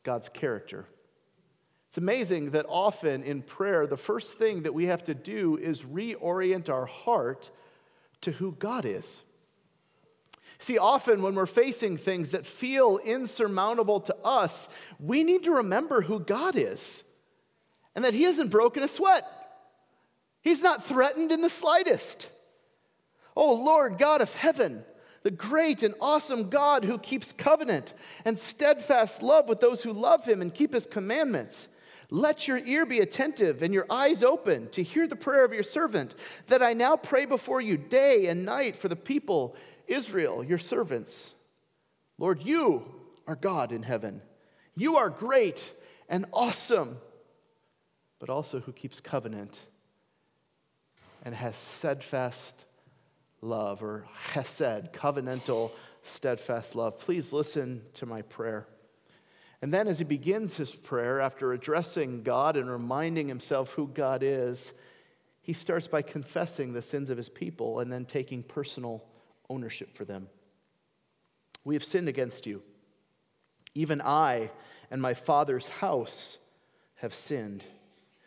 God's 0.03 0.31
character. 0.31 0.87
It's 1.95 1.99
amazing 1.99 2.51
that 2.51 2.67
often 2.69 3.23
in 3.23 3.43
prayer, 3.43 3.87
the 3.87 3.97
first 3.97 4.37
thing 4.37 4.65
that 4.65 4.75
we 4.75 4.87
have 4.87 5.05
to 5.05 5.15
do 5.15 5.57
is 5.57 5.85
reorient 5.85 6.69
our 6.69 6.87
heart 6.87 7.53
to 8.23 8.33
who 8.33 8.57
God 8.59 8.85
is. 8.85 9.23
See, 10.59 10.77
often 10.77 11.23
when 11.23 11.37
we're 11.37 11.47
facing 11.47 11.97
things 11.97 12.31
that 12.31 12.45
feel 12.45 12.99
insurmountable 12.99 14.01
to 14.01 14.17
us, 14.25 14.69
we 14.99 15.23
need 15.23 15.45
to 15.45 15.53
remember 15.53 16.03
who 16.03 16.19
God 16.19 16.57
is 16.57 17.05
and 17.95 18.05
that 18.05 18.13
He 18.13 18.25
hasn't 18.25 18.51
broken 18.51 18.83
a 18.83 18.89
sweat. 18.89 19.25
He's 20.43 20.65
not 20.65 20.83
threatened 20.83 21.31
in 21.31 21.43
the 21.43 21.49
slightest. 21.49 22.29
Oh, 23.37 23.55
Lord 23.55 23.99
God 23.99 24.21
of 24.21 24.35
heaven, 24.35 24.85
the 25.23 25.31
great 25.31 25.85
and 25.85 25.95
awesome 26.01 26.51
God 26.51 26.85
who 26.85 26.99
keeps 26.99 27.31
covenant 27.31 27.95
and 28.25 28.37
steadfast 28.37 29.23
love 29.23 29.49
with 29.49 29.61
those 29.61 29.85
who 29.85 29.93
love 29.93 30.25
Him 30.25 30.43
and 30.43 30.53
keep 30.53 30.75
His 30.75 30.87
commandments. 30.87 31.69
Let 32.11 32.47
your 32.47 32.59
ear 32.59 32.87
be 32.87 33.01
attentive 33.01 33.63
and 33.63 33.73
your 33.73 33.87
eyes 33.91 34.23
open 34.23 34.69
to 34.71 34.83
hear 34.83 35.07
the 35.07 35.17
prayer 35.17 35.45
of 35.45 35.53
your 35.53 35.63
servant, 35.63 36.15
that 36.47 36.63
I 36.63 36.73
now 36.75 36.97
pray 36.97 37.25
before 37.25 37.61
you 37.61 37.77
day 37.77 38.27
and 38.27 38.45
night 38.45 38.77
for 38.77 38.89
the 38.89 38.97
people, 38.97 39.57
Israel, 39.87 40.45
your 40.45 40.59
servants. 40.59 41.35
Lord, 42.19 42.43
you 42.43 42.85
are 43.27 43.37
God 43.37 43.73
in 43.73 43.83
heaven. 43.83 44.23
You 44.77 44.97
are 44.97 45.11
great 45.11 45.75
and 46.09 46.27
awesome, 46.33 46.99
but 48.19 48.29
also 48.29 48.61
who 48.61 48.73
keeps 48.73 49.01
covenant 49.01 49.61
and 51.25 51.35
has 51.35 51.57
steadfast 51.57 52.65
love, 53.41 53.83
or 53.83 54.05
hesed, 54.33 54.93
covenantal, 54.93 55.71
steadfast 56.03 56.75
love. 56.75 56.99
Please 56.99 57.33
listen 57.33 57.83
to 57.95 58.07
my 58.07 58.23
prayer. 58.23 58.67
And 59.65 59.73
then, 59.73 59.89
as 59.89 59.99
he 59.99 60.05
begins 60.05 60.59
his 60.59 60.75
prayer, 60.75 61.23
after 61.23 61.55
addressing 61.55 62.23
God 62.23 62.59
and 62.59 62.71
reminding 62.71 63.29
himself 63.29 63.73
who 63.73 63.89
God 63.89 64.23
is, 64.23 64.75
he 65.41 65.55
starts 65.55 65.89
by 65.89 66.03
confessing 66.03 66.75
the 66.75 66.83
sins 66.83 67.09
of 67.09 67.17
his 67.17 67.31
people 67.31 67.81
and 67.81 67.91
then 67.91 68.05
taking 68.05 68.43
personal 68.43 69.03
ownership 69.49 69.95
for 69.95 70.05
them. 70.05 70.29
We 71.65 71.77
have 71.77 71.83
sinned 71.83 72.11
against 72.11 72.47
you. 72.47 72.61
Even 73.75 74.03
I 74.03 74.51
and 74.91 75.01
my 75.01 75.15
father's 75.15 75.69
house 75.69 76.37
have 76.97 77.15
sinned. 77.15 77.65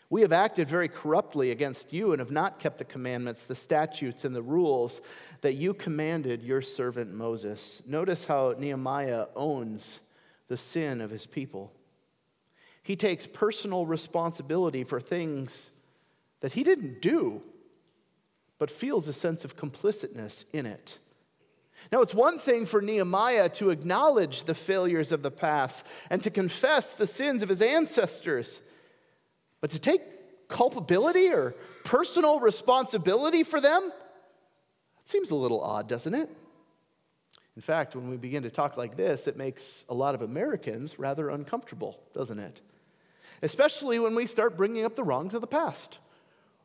We 0.10 0.22
have 0.22 0.34
acted 0.34 0.68
very 0.68 0.88
corruptly 0.88 1.52
against 1.52 1.94
you 1.94 2.14
and 2.14 2.20
have 2.20 2.32
not 2.32 2.58
kept 2.58 2.80
the 2.80 2.84
commandments, 2.84 3.46
the 3.46 3.54
statutes, 3.54 4.26
and 4.26 4.36
the 4.36 4.42
rules 4.42 5.02
that 5.42 5.54
you 5.54 5.76
commanded 5.76 6.42
your 6.42 6.64
servant 6.64 7.14
Moses. 7.14 7.84
Notice 7.86 8.26
how 8.26 8.56
Nehemiah 8.58 9.28
owns 9.36 10.00
the 10.48 10.58
sin 10.58 11.02
of 11.02 11.10
his 11.10 11.26
people. 11.26 11.74
He 12.84 12.96
takes 12.96 13.28
personal 13.28 13.86
responsibility 13.86 14.84
for 14.84 15.00
things 15.00 15.72
that 16.40 16.54
he 16.54 16.64
didn't 16.64 17.02
do, 17.02 17.42
but 18.58 18.72
feels 18.72 19.08
a 19.08 19.14
sense 19.14 19.44
of 19.44 19.58
complicitness 19.58 20.46
in 20.54 20.66
it. 20.66 21.00
Now, 21.92 22.02
it's 22.02 22.14
one 22.14 22.40
thing 22.40 22.66
for 22.66 22.82
Nehemiah 22.82 23.50
to 23.50 23.70
acknowledge 23.70 24.44
the 24.44 24.56
failures 24.56 25.12
of 25.12 25.22
the 25.22 25.32
past 25.32 25.86
and 26.10 26.22
to 26.24 26.30
confess 26.30 26.94
the 26.94 27.08
sins 27.08 27.44
of 27.44 27.50
his 27.50 27.62
ancestors, 27.62 28.62
but 29.62 29.70
to 29.72 29.80
take 29.80 30.48
culpability 30.48 31.30
or 31.30 31.56
personal 31.84 32.40
responsibility 32.40 33.44
for 33.44 33.62
them? 33.62 33.84
That 33.84 35.08
seems 35.08 35.32
a 35.32 35.36
little 35.36 35.62
odd, 35.62 35.88
doesn't 35.88 36.14
it? 36.14 36.30
In 37.58 37.62
fact, 37.62 37.96
when 37.96 38.08
we 38.08 38.18
begin 38.18 38.44
to 38.44 38.52
talk 38.52 38.78
like 38.78 38.96
this, 38.96 39.28
it 39.28 39.36
makes 39.36 39.84
a 39.90 39.94
lot 39.96 40.14
of 40.14 40.22
Americans 40.22 41.00
rather 41.00 41.32
uncomfortable, 41.32 42.00
doesn't 42.14 42.38
it? 42.38 42.62
Especially 43.42 43.98
when 43.98 44.14
we 44.14 44.28
start 44.28 44.56
bringing 44.56 44.86
up 44.86 44.96
the 44.96 45.04
wrongs 45.04 45.34
of 45.34 45.42
the 45.42 45.48
past 45.48 45.98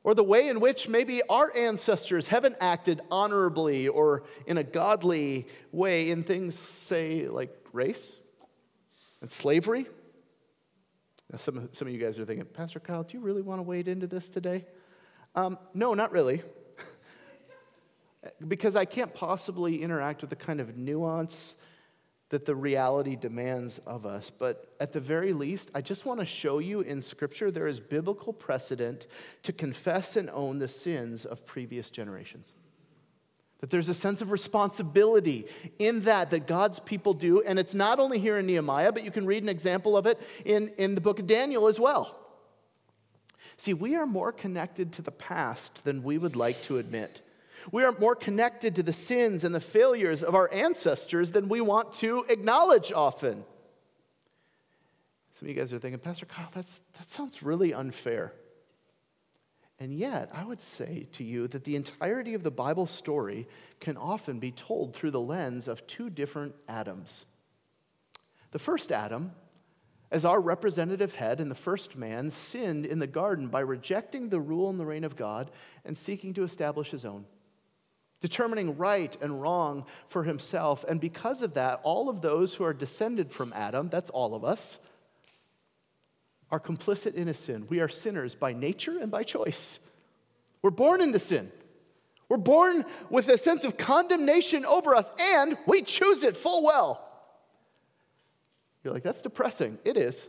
or 0.05 0.15
the 0.15 0.23
way 0.23 0.49
in 0.49 0.61
which 0.61 0.91
maybe 0.91 1.23
our 1.31 1.51
ancestors 1.57 2.27
haven't 2.27 2.57
acted 2.61 3.01
honorably 3.11 3.89
or 3.89 4.25
in 4.47 4.59
a 4.59 4.63
godly 4.63 5.47
way 5.73 6.11
in 6.11 6.25
things, 6.25 6.59
say, 6.59 7.27
like 7.27 7.57
race 7.73 8.19
and 9.23 9.33
slavery. 9.33 9.87
Now, 11.31 11.39
some, 11.39 11.71
some 11.73 11.89
of 11.89 11.95
you 11.95 12.01
guys 12.01 12.19
are 12.19 12.27
thinking, 12.27 12.45
Pastor 12.45 12.81
Kyle, 12.81 13.03
do 13.03 13.17
you 13.17 13.23
really 13.23 13.41
want 13.41 13.61
to 13.61 13.63
wade 13.63 13.89
into 13.89 14.07
this 14.07 14.29
today? 14.29 14.67
Um, 15.35 15.59
no, 15.73 15.95
not 15.95 16.13
really 16.13 16.43
because 18.47 18.77
I 18.77 18.85
can't 18.85 19.13
possibly 19.13 19.83
interact 19.83 20.21
with 20.21 20.31
the 20.31 20.37
kind 20.37 20.61
of 20.61 20.77
nuance 20.77 21.57
that 22.33 22.47
the 22.47 22.55
reality 22.55 23.15
demands 23.15 23.79
of 23.81 24.07
us. 24.07 24.31
But 24.31 24.75
at 24.81 24.93
the 24.93 25.01
very 25.01 25.35
least, 25.35 25.71
I 25.75 25.83
just 25.83 26.07
want 26.07 26.21
to 26.21 26.27
show 26.27 26.61
you 26.61 26.81
in 26.81 27.03
Scripture 27.03 27.51
there 27.51 27.67
is 27.67 27.79
biblical 27.79 28.33
precedent 28.33 29.07
to 29.43 29.53
confess 29.53 30.17
and 30.17 30.31
own 30.31 30.59
the 30.59 30.69
sins 30.69 31.27
of 31.27 31.45
previous 31.45 31.91
generations. 31.91 32.55
That 33.61 33.69
there's 33.69 33.91
a 33.91 33.95
sense 33.95 34.23
of 34.23 34.31
responsibility 34.31 35.47
in 35.79 36.01
that 36.01 36.31
that 36.31 36.47
God's 36.47 36.81
people 36.81 37.13
do. 37.13 37.43
And 37.43 37.59
it's 37.59 37.75
not 37.75 38.01
only 38.01 38.19
here 38.19 38.39
in 38.39 38.47
Nehemiah, 38.47 38.93
but 38.93 39.05
you 39.05 39.11
can 39.11 39.27
read 39.27 39.43
an 39.43 39.51
example 39.51 39.95
of 39.95 40.07
it 40.07 40.19
in, 40.47 40.69
in 40.79 40.95
the 40.95 41.03
book 41.03 41.19
of 41.19 41.27
Daniel 41.27 41.67
as 41.67 41.79
well. 41.79 42.19
See, 43.59 43.75
we 43.75 43.95
are 43.95 44.07
more 44.07 44.33
connected 44.33 44.93
to 44.95 45.03
the 45.03 45.13
past 45.13 45.85
than 45.85 46.03
we 46.03 46.17
would 46.17 46.35
like 46.35 46.63
to 46.63 46.79
admit. 46.79 47.21
We 47.71 47.85
are 47.85 47.93
more 47.93 48.17
connected 48.17 48.75
to 48.77 48.83
the 48.83 48.93
sins 48.93 49.45
and 49.45 49.55
the 49.55 49.61
failures 49.61 50.23
of 50.23 50.35
our 50.35 50.53
ancestors 50.53 51.31
than 51.31 51.49
we 51.49 51.61
want 51.61 51.93
to 51.95 52.25
acknowledge 52.29 52.91
often. 52.93 53.45
Some 55.35 55.49
of 55.49 55.55
you 55.55 55.61
guys 55.61 55.73
are 55.73 55.79
thinking, 55.79 55.99
Pastor 55.99 56.27
Kyle, 56.27 56.51
that's, 56.53 56.81
that 56.99 57.11
sounds 57.11 57.43
really 57.43 57.73
unfair. 57.73 58.33
And 59.79 59.93
yet, 59.93 60.31
I 60.33 60.45
would 60.45 60.61
say 60.61 61.09
to 61.13 61.25
you 61.25 61.49
that 61.49 61.65
the 61.65 61.75
entirety 61.75 62.35
of 62.35 62.45
the 62.45 62.51
Bible 62.51 62.87
story 62.87 63.49
can 63.81 63.97
often 63.97 64.39
be 64.39 64.53
told 64.53 64.95
through 64.95 65.11
the 65.11 65.21
lens 65.21 65.67
of 65.67 65.87
two 65.87 66.09
different 66.11 66.55
Adams. 66.69 67.27
The 68.53 68.61
first 68.61 68.93
Adam, 68.93 69.33
as 70.11 70.25
our 70.25 70.41
representative 70.41 71.15
head 71.15 71.41
and 71.41 71.51
the 71.51 71.57
first 71.57 71.97
man, 71.97 72.31
sinned 72.31 72.87
in 72.87 73.01
the 73.01 73.07
garden 73.07 73.49
by 73.49 73.61
rejecting 73.61 74.29
the 74.29 74.41
rule 74.41 74.71
and 74.71 74.79
the 74.79 74.87
reign 74.87 75.05
of 75.05 75.17
God 75.17 75.51
and 75.85 75.99
seeking 75.99 76.35
to 76.35 76.45
establish 76.45 76.91
his 76.91 77.05
own 77.05 77.25
determining 78.23 78.79
right 78.79 79.15
and 79.21 79.43
wrong 79.43 79.85
for 80.07 80.23
himself. 80.23 80.85
And 80.89 81.01
because 81.01 81.43
of 81.43 81.55
that, 81.55 81.81
all 81.83 82.09
of 82.09 82.23
those 82.23 82.55
who 82.55 82.65
are 82.65 82.73
descended 82.73 83.33
from 83.33 83.53
Adam, 83.53 83.91
that's 83.91 84.09
all 84.09 84.35
of 84.35 84.45
us, 84.45 84.79
are 86.51 86.61
complicit 86.61 87.15
in 87.15 87.29
a 87.29 87.35
sin. 87.35 87.67
We 87.69 87.81
are 87.81 87.89
sinners 87.89 88.35
by 88.35 88.53
nature 88.53 88.97
and 88.99 89.11
by 89.11 89.25
choice. 89.25 89.81
We're 90.63 90.71
born 90.71 91.03
into 91.03 91.19
sin. 91.19 91.51
We're 92.29 92.37
born 92.37 92.85
with 93.11 93.29
a 93.29 93.37
sense 93.37 93.65
of 93.65 93.77
condemnation 93.77 94.65
over 94.65 94.95
us, 94.95 95.11
and 95.21 95.59
we 95.67 95.83
choose 95.83 96.23
it 96.23 96.37
full 96.37 96.65
well. 96.65 97.07
You're 98.85 98.95
like, 98.95 99.03
that's 99.03 99.23
depressing. 99.23 99.79
It 99.85 99.97
is. 99.97 100.29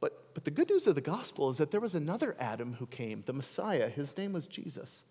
But, 0.00 0.34
but 0.34 0.44
the 0.44 0.50
good 0.50 0.70
news 0.70 0.86
of 0.86 0.94
the 0.94 1.00
gospel 1.00 1.50
is 1.50 1.58
that 1.58 1.70
there 1.70 1.80
was 1.80 1.94
another 1.94 2.34
Adam 2.38 2.74
who 2.74 2.86
came, 2.86 3.22
the 3.26 3.32
Messiah. 3.34 3.90
His 3.90 4.16
name 4.16 4.32
was 4.32 4.48
Jesus. 4.48 5.04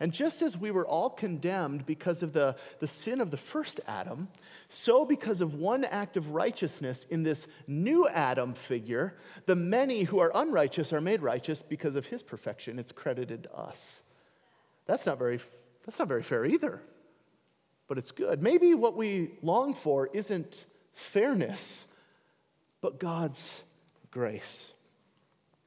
And 0.00 0.12
just 0.12 0.42
as 0.42 0.56
we 0.58 0.70
were 0.70 0.86
all 0.86 1.10
condemned 1.10 1.86
because 1.86 2.22
of 2.22 2.32
the, 2.32 2.56
the 2.80 2.86
sin 2.86 3.20
of 3.20 3.30
the 3.30 3.36
first 3.36 3.80
Adam, 3.86 4.28
so 4.68 5.04
because 5.04 5.40
of 5.40 5.54
one 5.54 5.84
act 5.84 6.16
of 6.16 6.30
righteousness 6.30 7.06
in 7.10 7.22
this 7.22 7.46
new 7.66 8.08
Adam 8.08 8.54
figure, 8.54 9.14
the 9.46 9.56
many 9.56 10.04
who 10.04 10.18
are 10.18 10.32
unrighteous 10.34 10.92
are 10.92 11.00
made 11.00 11.22
righteous 11.22 11.62
because 11.62 11.96
of 11.96 12.06
his 12.06 12.22
perfection. 12.22 12.78
It's 12.78 12.92
credited 12.92 13.44
to 13.44 13.54
us. 13.54 14.02
That's 14.86 15.06
not 15.06 15.18
very, 15.18 15.38
that's 15.84 15.98
not 15.98 16.08
very 16.08 16.22
fair 16.22 16.44
either, 16.44 16.82
but 17.88 17.98
it's 17.98 18.10
good. 18.10 18.42
Maybe 18.42 18.74
what 18.74 18.96
we 18.96 19.32
long 19.42 19.74
for 19.74 20.08
isn't 20.12 20.66
fairness, 20.92 21.86
but 22.80 22.98
God's 22.98 23.62
grace. 24.10 24.72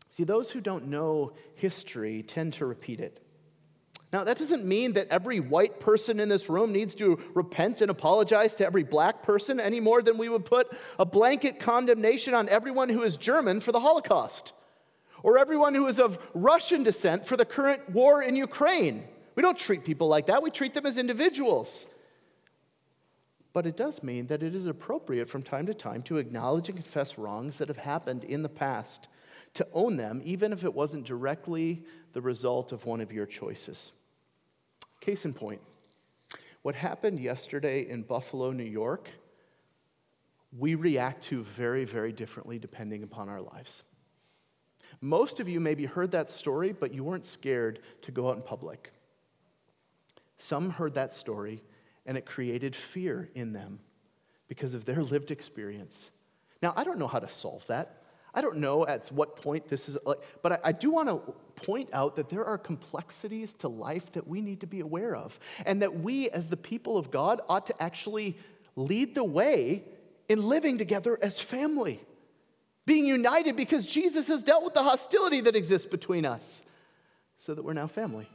See, 0.09 0.23
those 0.23 0.51
who 0.51 0.61
don't 0.61 0.87
know 0.87 1.33
history 1.55 2.23
tend 2.23 2.53
to 2.53 2.65
repeat 2.65 2.99
it. 2.99 3.21
Now, 4.13 4.23
that 4.23 4.37
doesn't 4.37 4.65
mean 4.65 4.93
that 4.93 5.09
every 5.09 5.41
white 5.41 5.81
person 5.81 6.19
in 6.21 6.29
this 6.29 6.49
room 6.49 6.71
needs 6.71 6.95
to 6.95 7.19
repent 7.33 7.81
and 7.81 7.91
apologize 7.91 8.55
to 8.55 8.65
every 8.65 8.83
black 8.83 9.21
person 9.21 9.59
any 9.59 9.81
more 9.81 10.01
than 10.01 10.17
we 10.17 10.29
would 10.29 10.45
put 10.45 10.71
a 10.97 11.05
blanket 11.05 11.59
condemnation 11.59 12.33
on 12.33 12.47
everyone 12.47 12.87
who 12.87 13.03
is 13.03 13.17
German 13.17 13.59
for 13.59 13.73
the 13.73 13.81
Holocaust 13.81 14.53
or 15.23 15.37
everyone 15.37 15.75
who 15.75 15.87
is 15.87 15.99
of 15.99 16.25
Russian 16.33 16.83
descent 16.83 17.25
for 17.25 17.35
the 17.35 17.43
current 17.43 17.89
war 17.89 18.23
in 18.23 18.37
Ukraine. 18.37 19.03
We 19.35 19.43
don't 19.43 19.57
treat 19.57 19.83
people 19.83 20.07
like 20.07 20.27
that, 20.27 20.41
we 20.41 20.51
treat 20.51 20.73
them 20.73 20.85
as 20.85 20.97
individuals. 20.97 21.85
But 23.51 23.65
it 23.65 23.75
does 23.75 24.03
mean 24.03 24.27
that 24.27 24.43
it 24.43 24.55
is 24.55 24.67
appropriate 24.67 25.27
from 25.27 25.41
time 25.41 25.65
to 25.65 25.73
time 25.73 26.01
to 26.03 26.17
acknowledge 26.17 26.69
and 26.69 26.77
confess 26.77 27.17
wrongs 27.17 27.57
that 27.57 27.67
have 27.67 27.77
happened 27.77 28.23
in 28.23 28.43
the 28.43 28.49
past, 28.49 29.09
to 29.55 29.67
own 29.73 29.97
them, 29.97 30.21
even 30.23 30.53
if 30.53 30.63
it 30.63 30.73
wasn't 30.73 31.05
directly 31.05 31.83
the 32.13 32.21
result 32.21 32.71
of 32.71 32.85
one 32.85 33.01
of 33.01 33.11
your 33.11 33.25
choices. 33.25 33.93
Case 35.07 35.23
in 35.23 35.33
point, 35.33 35.61
what 36.63 36.75
happened 36.75 37.17
yesterday 37.21 37.87
in 37.87 38.01
Buffalo, 38.01 38.51
New 38.51 38.65
York, 38.65 39.09
we 40.51 40.75
react 40.75 41.23
to 41.27 41.43
very, 41.43 41.85
very 41.85 42.11
differently 42.11 42.59
depending 42.59 43.03
upon 43.03 43.29
our 43.29 43.39
lives. 43.39 43.83
Most 44.99 45.39
of 45.39 45.47
you 45.47 45.61
maybe 45.61 45.85
heard 45.85 46.11
that 46.11 46.29
story, 46.29 46.73
but 46.73 46.93
you 46.93 47.05
weren't 47.05 47.25
scared 47.25 47.79
to 48.01 48.11
go 48.11 48.27
out 48.27 48.35
in 48.35 48.41
public. 48.41 48.91
Some 50.35 50.71
heard 50.71 50.95
that 50.95 51.15
story 51.15 51.63
and 52.05 52.17
it 52.17 52.25
created 52.25 52.75
fear 52.75 53.29
in 53.33 53.53
them 53.53 53.79
because 54.49 54.73
of 54.73 54.83
their 54.83 55.03
lived 55.13 55.31
experience. 55.31 56.11
Now, 56.61 56.73
I 56.75 56.83
don't 56.83 56.99
know 56.99 57.07
how 57.07 57.19
to 57.19 57.29
solve 57.29 57.65
that. 57.67 57.96
I 58.37 58.41
don't 58.41 58.57
know 58.57 58.85
at 58.85 59.07
what 59.07 59.35
point 59.35 59.67
this 59.67 59.89
is 59.89 59.97
like, 60.05 60.19
but 60.43 60.51
I, 60.51 60.59
I 60.65 60.71
do 60.71 60.91
want 60.91 61.09
to 61.09 61.33
point 61.55 61.89
out 61.91 62.17
that 62.17 62.29
there 62.29 62.45
are 62.45 62.59
complexities 62.59 63.51
to 63.55 63.67
life 63.67 64.11
that 64.11 64.27
we 64.27 64.41
need 64.41 64.59
to 64.59 64.67
be 64.67 64.79
aware 64.79 65.15
of, 65.15 65.39
and 65.65 65.81
that 65.81 66.01
we, 66.01 66.29
as 66.29 66.51
the 66.51 66.55
people 66.55 66.97
of 66.97 67.09
God, 67.09 67.41
ought 67.49 67.65
to 67.65 67.81
actually 67.81 68.37
lead 68.75 69.15
the 69.15 69.23
way 69.23 69.83
in 70.29 70.47
living 70.47 70.77
together 70.77 71.17
as 71.19 71.39
family, 71.39 71.99
being 72.85 73.07
united 73.07 73.55
because 73.55 73.87
Jesus 73.87 74.27
has 74.27 74.43
dealt 74.43 74.63
with 74.63 74.75
the 74.75 74.83
hostility 74.83 75.41
that 75.41 75.55
exists 75.55 75.87
between 75.87 76.23
us, 76.23 76.63
so 77.39 77.55
that 77.55 77.63
we're 77.63 77.73
now 77.73 77.87
family. 77.87 78.29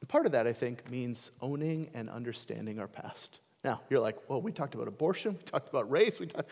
And 0.00 0.08
part 0.08 0.26
of 0.26 0.32
that, 0.32 0.48
I 0.48 0.52
think, 0.52 0.90
means 0.90 1.30
owning 1.40 1.90
and 1.94 2.10
understanding 2.10 2.80
our 2.80 2.88
past. 2.88 3.38
Now, 3.62 3.82
you're 3.88 4.00
like, 4.00 4.16
well, 4.28 4.42
we 4.42 4.52
talked 4.52 4.74
about 4.74 4.88
abortion, 4.88 5.34
we 5.34 5.42
talked 5.44 5.68
about 5.68 5.88
race, 5.90 6.18
we 6.18 6.26
talked, 6.26 6.50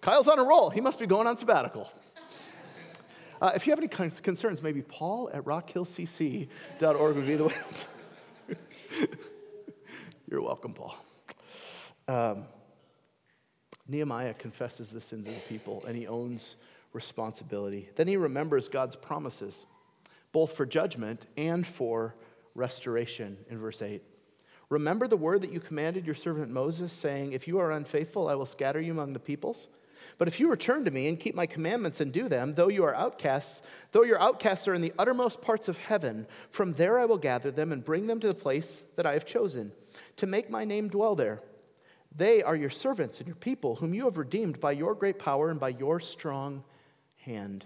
Kyle's 0.00 0.28
on 0.28 0.38
a 0.38 0.44
roll. 0.44 0.70
He 0.70 0.80
must 0.80 0.98
be 0.98 1.06
going 1.06 1.26
on 1.26 1.36
sabbatical. 1.36 1.90
Uh, 3.40 3.52
if 3.54 3.66
you 3.66 3.70
have 3.70 3.78
any 3.78 3.88
concerns, 3.88 4.62
maybe 4.62 4.82
paul 4.82 5.30
at 5.32 5.44
rockhillcc.org 5.44 7.16
would 7.16 7.26
be 7.26 7.36
the 7.36 7.44
way. 7.44 7.54
You're 10.30 10.42
welcome, 10.42 10.74
Paul. 10.74 10.96
Um, 12.08 12.44
Nehemiah 13.86 14.34
confesses 14.34 14.90
the 14.90 15.00
sins 15.00 15.26
of 15.26 15.34
the 15.34 15.40
people 15.40 15.84
and 15.86 15.96
he 15.96 16.06
owns 16.06 16.56
responsibility. 16.92 17.88
Then 17.96 18.08
he 18.08 18.16
remembers 18.16 18.68
God's 18.68 18.96
promises, 18.96 19.66
both 20.32 20.56
for 20.56 20.66
judgment 20.66 21.26
and 21.36 21.66
for 21.66 22.14
restoration 22.54 23.38
in 23.48 23.58
verse 23.58 23.80
8. 23.80 24.02
Remember 24.68 25.06
the 25.06 25.16
word 25.16 25.42
that 25.42 25.52
you 25.52 25.60
commanded 25.60 26.04
your 26.04 26.14
servant 26.14 26.50
Moses, 26.50 26.92
saying, 26.92 27.32
If 27.32 27.48
you 27.48 27.58
are 27.58 27.70
unfaithful, 27.70 28.28
I 28.28 28.34
will 28.34 28.46
scatter 28.46 28.80
you 28.80 28.92
among 28.92 29.14
the 29.14 29.18
peoples. 29.18 29.68
But 30.16 30.28
if 30.28 30.40
you 30.40 30.50
return 30.50 30.84
to 30.84 30.90
me 30.90 31.08
and 31.08 31.18
keep 31.18 31.34
my 31.34 31.46
commandments 31.46 32.00
and 32.00 32.12
do 32.12 32.28
them, 32.28 32.54
though 32.54 32.68
you 32.68 32.84
are 32.84 32.94
outcasts, 32.94 33.62
though 33.92 34.02
your 34.02 34.20
outcasts 34.20 34.66
are 34.68 34.74
in 34.74 34.82
the 34.82 34.92
uttermost 34.98 35.40
parts 35.40 35.68
of 35.68 35.78
heaven, 35.78 36.26
from 36.50 36.74
there 36.74 36.98
I 36.98 37.04
will 37.04 37.18
gather 37.18 37.50
them 37.50 37.72
and 37.72 37.84
bring 37.84 38.06
them 38.06 38.20
to 38.20 38.26
the 38.28 38.34
place 38.34 38.84
that 38.96 39.06
I 39.06 39.12
have 39.12 39.26
chosen, 39.26 39.72
to 40.16 40.26
make 40.26 40.50
my 40.50 40.64
name 40.64 40.88
dwell 40.88 41.14
there. 41.14 41.40
They 42.14 42.42
are 42.42 42.56
your 42.56 42.70
servants 42.70 43.20
and 43.20 43.26
your 43.26 43.36
people, 43.36 43.76
whom 43.76 43.94
you 43.94 44.04
have 44.04 44.16
redeemed 44.16 44.60
by 44.60 44.72
your 44.72 44.94
great 44.94 45.18
power 45.18 45.50
and 45.50 45.60
by 45.60 45.70
your 45.70 46.00
strong 46.00 46.64
hand. 47.18 47.64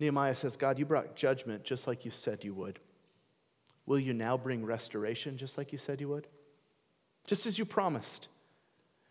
Nehemiah 0.00 0.36
says, 0.36 0.56
God, 0.56 0.78
you 0.78 0.84
brought 0.84 1.16
judgment 1.16 1.64
just 1.64 1.86
like 1.86 2.04
you 2.04 2.10
said 2.10 2.44
you 2.44 2.54
would. 2.54 2.78
Will 3.86 3.98
you 3.98 4.12
now 4.12 4.36
bring 4.36 4.64
restoration 4.64 5.38
just 5.38 5.56
like 5.56 5.72
you 5.72 5.78
said 5.78 6.00
you 6.00 6.08
would? 6.08 6.26
Just 7.26 7.46
as 7.46 7.58
you 7.58 7.64
promised. 7.64 8.28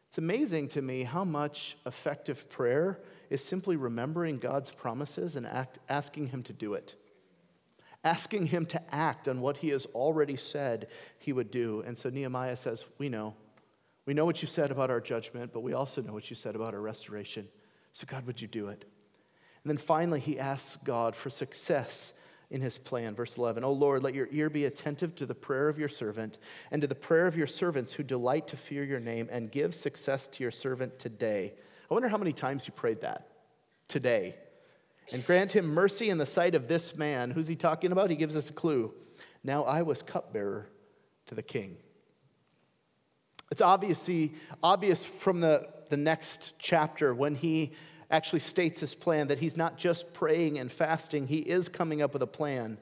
It's 0.08 0.18
amazing 0.18 0.70
to 0.70 0.82
me 0.82 1.04
how 1.04 1.24
much 1.24 1.78
effective 1.86 2.50
prayer 2.50 3.00
is 3.30 3.44
simply 3.44 3.76
remembering 3.76 4.38
God's 4.38 4.72
promises 4.72 5.36
and 5.36 5.46
act, 5.46 5.80
asking 5.90 6.28
Him 6.28 6.44
to 6.44 6.54
do 6.54 6.74
it. 6.74 6.96
Asking 8.04 8.48
Him 8.48 8.66
to 8.68 8.96
act 8.96 9.28
on 9.28 9.42
what 9.42 9.58
He 9.58 9.70
has 9.70 9.86
already 9.88 10.38
said 10.38 10.88
He 11.20 11.34
would 11.34 11.52
do. 11.52 11.84
And 11.86 11.98
so 11.98 12.10
Nehemiah 12.10 12.58
says, 12.58 12.86
We 12.98 13.10
know. 13.10 13.36
We 14.06 14.14
know 14.14 14.26
what 14.26 14.42
you 14.42 14.48
said 14.48 14.72
about 14.72 14.90
our 14.90 15.02
judgment, 15.02 15.52
but 15.52 15.60
we 15.60 15.74
also 15.74 16.02
know 16.02 16.14
what 16.14 16.30
you 16.30 16.36
said 16.36 16.56
about 16.56 16.74
our 16.74 16.80
restoration. 16.80 17.50
So, 17.92 18.08
God, 18.08 18.26
would 18.26 18.42
you 18.42 18.48
do 18.48 18.70
it? 18.70 18.86
And 19.64 19.70
then 19.70 19.78
finally, 19.78 20.22
he 20.22 20.40
asks 20.40 20.78
God 20.78 21.14
for 21.14 21.30
success 21.30 22.14
in 22.50 22.62
his 22.62 22.78
plan. 22.78 23.16
Verse 23.16 23.38
11 23.38 23.64
O 23.64 23.72
Lord, 23.72 24.04
let 24.04 24.14
your 24.14 24.28
ear 24.32 24.50
be 24.50 24.66
attentive 24.66 25.16
to 25.16 25.26
the 25.26 25.36
prayer 25.36 25.70
of 25.70 25.78
your 25.78 25.90
servant 25.90 26.38
and 26.72 26.82
to 26.82 26.88
the 26.88 26.96
prayer 26.96 27.28
of 27.28 27.38
your 27.38 27.48
servants 27.48 27.94
who 27.94 28.04
delight 28.04 28.48
to 28.48 28.58
fear 28.58 28.84
your 28.84 29.00
name, 29.00 29.28
and 29.32 29.52
give 29.52 29.76
success 29.76 30.28
to 30.30 30.44
your 30.44 30.52
servant 30.52 31.00
today. 31.00 31.54
I 31.90 31.94
wonder 31.94 32.10
how 32.10 32.18
many 32.18 32.34
times 32.34 32.66
he 32.66 32.72
prayed 32.72 33.02
that. 33.02 33.28
Today. 33.88 34.36
And 35.12 35.26
grant 35.26 35.54
him 35.54 35.68
mercy 35.68 36.10
in 36.10 36.18
the 36.18 36.26
sight 36.26 36.54
of 36.56 36.68
this 36.68 36.98
man. 36.98 37.32
Who's 37.32 37.48
he 37.48 37.56
talking 37.56 37.92
about? 37.92 38.10
He 38.10 38.18
gives 38.18 38.36
us 38.36 38.50
a 38.50 38.54
clue. 38.54 38.94
Now 39.44 39.64
I 39.64 39.84
was 39.84 40.02
cupbearer 40.02 40.68
to 41.28 41.36
the 41.36 41.44
king. 41.44 41.78
It's 43.50 43.62
obviously 43.62 44.34
obvious 44.62 45.04
from 45.04 45.40
the, 45.40 45.70
the 45.90 45.96
next 45.96 46.54
chapter 46.60 47.16
when 47.16 47.36
he 47.36 47.72
actually 48.10 48.40
states 48.40 48.80
his 48.80 48.96
plan 48.96 49.28
that 49.28 49.40
he's 49.40 49.58
not 49.58 49.78
just 49.78 50.14
praying 50.14 50.60
and 50.60 50.72
fasting, 50.72 51.28
he 51.28 51.40
is 51.40 51.70
coming 51.70 52.02
up 52.02 52.14
with 52.14 52.22
a 52.22 52.28
plan. 52.28 52.78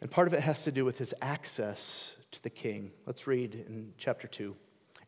And 0.00 0.10
part 0.10 0.26
of 0.26 0.34
it 0.34 0.40
has 0.40 0.64
to 0.64 0.72
do 0.72 0.84
with 0.84 0.98
his 0.98 1.12
access 1.20 2.16
to 2.32 2.42
the 2.42 2.50
king. 2.50 2.92
Let's 3.06 3.26
read 3.26 3.54
in 3.54 3.92
chapter 3.98 4.26
2. 4.26 4.56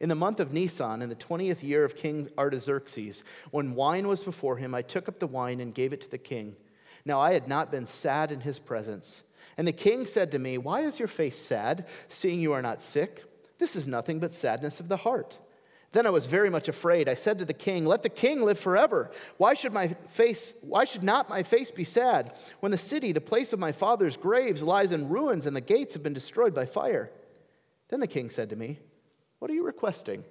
In 0.01 0.09
the 0.09 0.15
month 0.15 0.41
of 0.41 0.53
Nisan, 0.53 1.01
in 1.01 1.09
the 1.09 1.17
20th 1.17 1.63
year 1.63 1.85
of 1.85 1.97
King 1.97 2.27
Artaxerxes, 2.37 3.25
when 3.53 3.75
wine 3.75 4.09
was 4.09 4.23
before 4.23 4.57
him, 4.57 4.75
I 4.75 4.83
took 4.83 5.09
up 5.09 5.19
the 5.19 5.27
wine 5.27 5.61
and 5.61 5.75
gave 5.75 5.93
it 5.93 6.01
to 6.03 6.11
the 6.11 6.19
king. 6.19 6.57
Now 7.05 7.21
I 7.21 7.33
had 7.33 7.49
not 7.49 7.71
been 7.71 7.87
sad 7.87 8.33
in 8.33 8.41
his 8.41 8.59
presence. 8.59 9.23
And 9.57 9.67
the 9.67 9.73
king 9.73 10.05
said 10.05 10.33
to 10.33 10.39
me, 10.39 10.59
Why 10.59 10.81
is 10.81 10.99
your 10.99 11.09
face 11.09 11.39
sad, 11.39 11.87
seeing 12.09 12.41
you 12.41 12.53
are 12.53 12.63
not 12.63 12.83
sick? 12.83 13.25
This 13.59 13.77
is 13.77 13.87
nothing 13.87 14.19
but 14.19 14.35
sadness 14.35 14.81
of 14.81 14.89
the 14.89 14.99
heart. 14.99 15.39
Then 15.93 16.07
I 16.07 16.11
was 16.11 16.27
very 16.27 16.49
much 16.49 16.69
afraid. 16.69 17.07
I 17.07 17.15
said 17.15 17.39
to 17.39 17.45
the 17.45 17.53
king, 17.53 17.85
Let 17.85 18.03
the 18.03 18.09
king 18.09 18.43
live 18.43 18.59
forever. 18.59 19.11
Why 19.37 19.53
should 19.53 19.75
my 19.75 19.89
face, 20.09 20.55
why 20.63 20.85
should 20.85 21.03
not 21.03 21.29
my 21.29 21.43
face 21.43 21.71
be 21.71 21.85
sad 21.85 22.35
when 22.61 22.73
the 22.73 22.79
city, 22.79 23.13
the 23.13 23.21
place 23.21 23.53
of 23.53 23.59
my 23.59 23.73
father's 23.73 24.17
graves, 24.17 24.63
lies 24.63 24.93
in 24.93 25.11
ruins 25.11 25.45
and 25.45 25.55
the 25.55 25.61
gates 25.61 25.93
have 25.93 26.03
been 26.03 26.15
destroyed 26.15 26.55
by 26.55 26.65
fire? 26.65 27.13
Then 27.89 28.01
the 28.01 28.07
king 28.07 28.31
said 28.31 28.49
to 28.51 28.57
me, 28.57 28.79
What 29.39 29.51
are 29.51 29.55
you 29.55 29.65
requesting? 29.67 30.25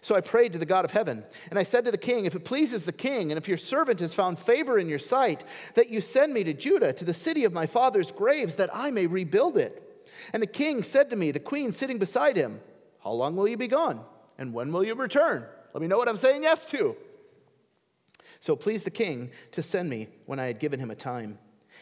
So 0.00 0.14
I 0.14 0.20
prayed 0.20 0.52
to 0.52 0.58
the 0.58 0.66
God 0.66 0.84
of 0.84 0.92
heaven, 0.92 1.24
and 1.50 1.58
I 1.58 1.64
said 1.64 1.84
to 1.86 1.90
the 1.90 1.98
king, 1.98 2.24
If 2.24 2.36
it 2.36 2.44
pleases 2.44 2.84
the 2.84 2.92
king, 2.92 3.32
and 3.32 3.38
if 3.38 3.48
your 3.48 3.58
servant 3.58 3.98
has 3.98 4.14
found 4.14 4.38
favor 4.38 4.78
in 4.78 4.88
your 4.88 5.00
sight, 5.00 5.42
that 5.74 5.88
you 5.88 6.00
send 6.00 6.32
me 6.32 6.44
to 6.44 6.52
Judah, 6.52 6.92
to 6.92 7.04
the 7.04 7.14
city 7.14 7.44
of 7.44 7.52
my 7.52 7.66
father's 7.66 8.12
graves, 8.12 8.54
that 8.56 8.70
I 8.72 8.92
may 8.92 9.06
rebuild 9.06 9.56
it. 9.56 9.82
And 10.32 10.40
the 10.40 10.46
king 10.46 10.84
said 10.84 11.10
to 11.10 11.16
me, 11.16 11.32
the 11.32 11.40
queen 11.40 11.72
sitting 11.72 11.98
beside 11.98 12.36
him, 12.36 12.60
How 13.02 13.10
long 13.10 13.34
will 13.34 13.48
you 13.48 13.56
be 13.56 13.66
gone? 13.66 14.04
And 14.38 14.52
when 14.52 14.72
will 14.72 14.84
you 14.84 14.94
return? 14.94 15.44
Let 15.74 15.82
me 15.82 15.88
know 15.88 15.98
what 15.98 16.08
I'm 16.08 16.16
saying 16.16 16.44
yes 16.44 16.64
to. 16.66 16.96
So 18.40 18.52
it 18.52 18.60
pleased 18.60 18.86
the 18.86 18.90
king 18.90 19.30
to 19.52 19.62
send 19.62 19.90
me 19.90 20.08
when 20.26 20.38
I 20.38 20.46
had 20.46 20.60
given 20.60 20.78
him 20.78 20.90
a 20.90 20.94
time. 20.94 21.38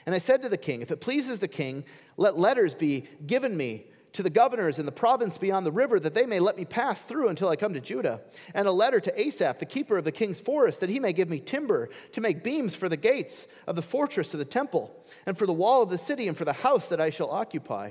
And 0.07 0.15
I 0.15 0.19
said 0.19 0.43
to 0.43 0.49
the 0.49 0.57
king, 0.57 0.83
If 0.83 0.91
it 0.91 1.01
pleases 1.01 1.39
the 1.39 1.49
king, 1.49 1.85
let 2.17 2.39
letters 2.39 2.75
be 2.75 3.05
given 3.27 3.57
me 3.57 3.87
to 4.13 4.23
the 4.23 4.31
governors 4.31 4.79
in 4.79 4.87
the 4.87 4.93
province 4.93 5.37
beyond 5.37 5.67
the 5.67 5.73
river, 5.73 6.01
that 6.01 6.15
they 6.15 6.25
may 6.25 6.41
let 6.41 6.57
me 6.57 6.65
pass 6.65 7.05
through 7.05 7.29
until 7.29 7.51
I 7.51 7.57
come 7.57 7.75
to 7.75 7.81
Judah. 7.81 8.23
And 8.55 8.67
a 8.67 8.73
letter 8.73 8.99
to 8.99 9.21
Asaph, 9.21 9.59
the 9.59 9.67
keeper 9.67 9.99
of 9.99 10.05
the 10.05 10.13
king's 10.13 10.41
forest, 10.41 10.81
that 10.81 10.89
he 10.89 10.99
may 10.99 11.13
give 11.13 11.29
me 11.29 11.39
timber 11.39 11.91
to 12.13 12.23
make 12.23 12.43
beams 12.43 12.75
for 12.75 12.89
the 12.89 12.97
gates 12.97 13.47
of 13.67 13.77
the 13.77 13.83
fortress 13.83 14.33
of 14.33 14.39
the 14.39 14.47
temple, 14.47 15.05
and 15.27 15.37
for 15.37 15.45
the 15.45 15.53
wall 15.53 15.83
of 15.83 15.91
the 15.91 15.99
city, 15.99 16.29
and 16.29 16.37
for 16.37 16.47
the 16.47 16.55
house 16.55 16.89
that 16.89 17.01
I 17.01 17.11
shall 17.11 17.31
occupy. 17.31 17.91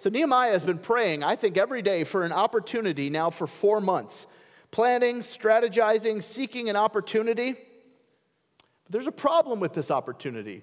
So 0.00 0.08
Nehemiah 0.08 0.52
has 0.52 0.64
been 0.64 0.78
praying, 0.78 1.22
I 1.22 1.36
think, 1.36 1.58
every 1.58 1.82
day 1.82 2.04
for 2.04 2.24
an 2.24 2.32
opportunity 2.32 3.10
now 3.10 3.28
for 3.28 3.46
four 3.46 3.82
months, 3.82 4.26
planning, 4.70 5.20
strategizing, 5.20 6.22
seeking 6.22 6.70
an 6.70 6.76
opportunity. 6.76 7.52
But 7.52 8.92
there's 8.92 9.06
a 9.06 9.12
problem 9.12 9.60
with 9.60 9.74
this 9.74 9.90
opportunity. 9.90 10.62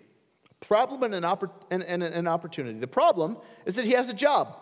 A 0.60 0.66
problem 0.66 1.04
and 1.04 1.14
an, 1.14 1.22
oppor- 1.22 1.52
and, 1.70 1.84
and 1.84 2.02
an 2.02 2.28
opportunity. 2.28 2.80
The 2.80 2.88
problem 2.88 3.38
is 3.68 3.76
that 3.76 3.86
he 3.86 3.92
has 3.92 4.10
a 4.10 4.14
job. 4.14 4.58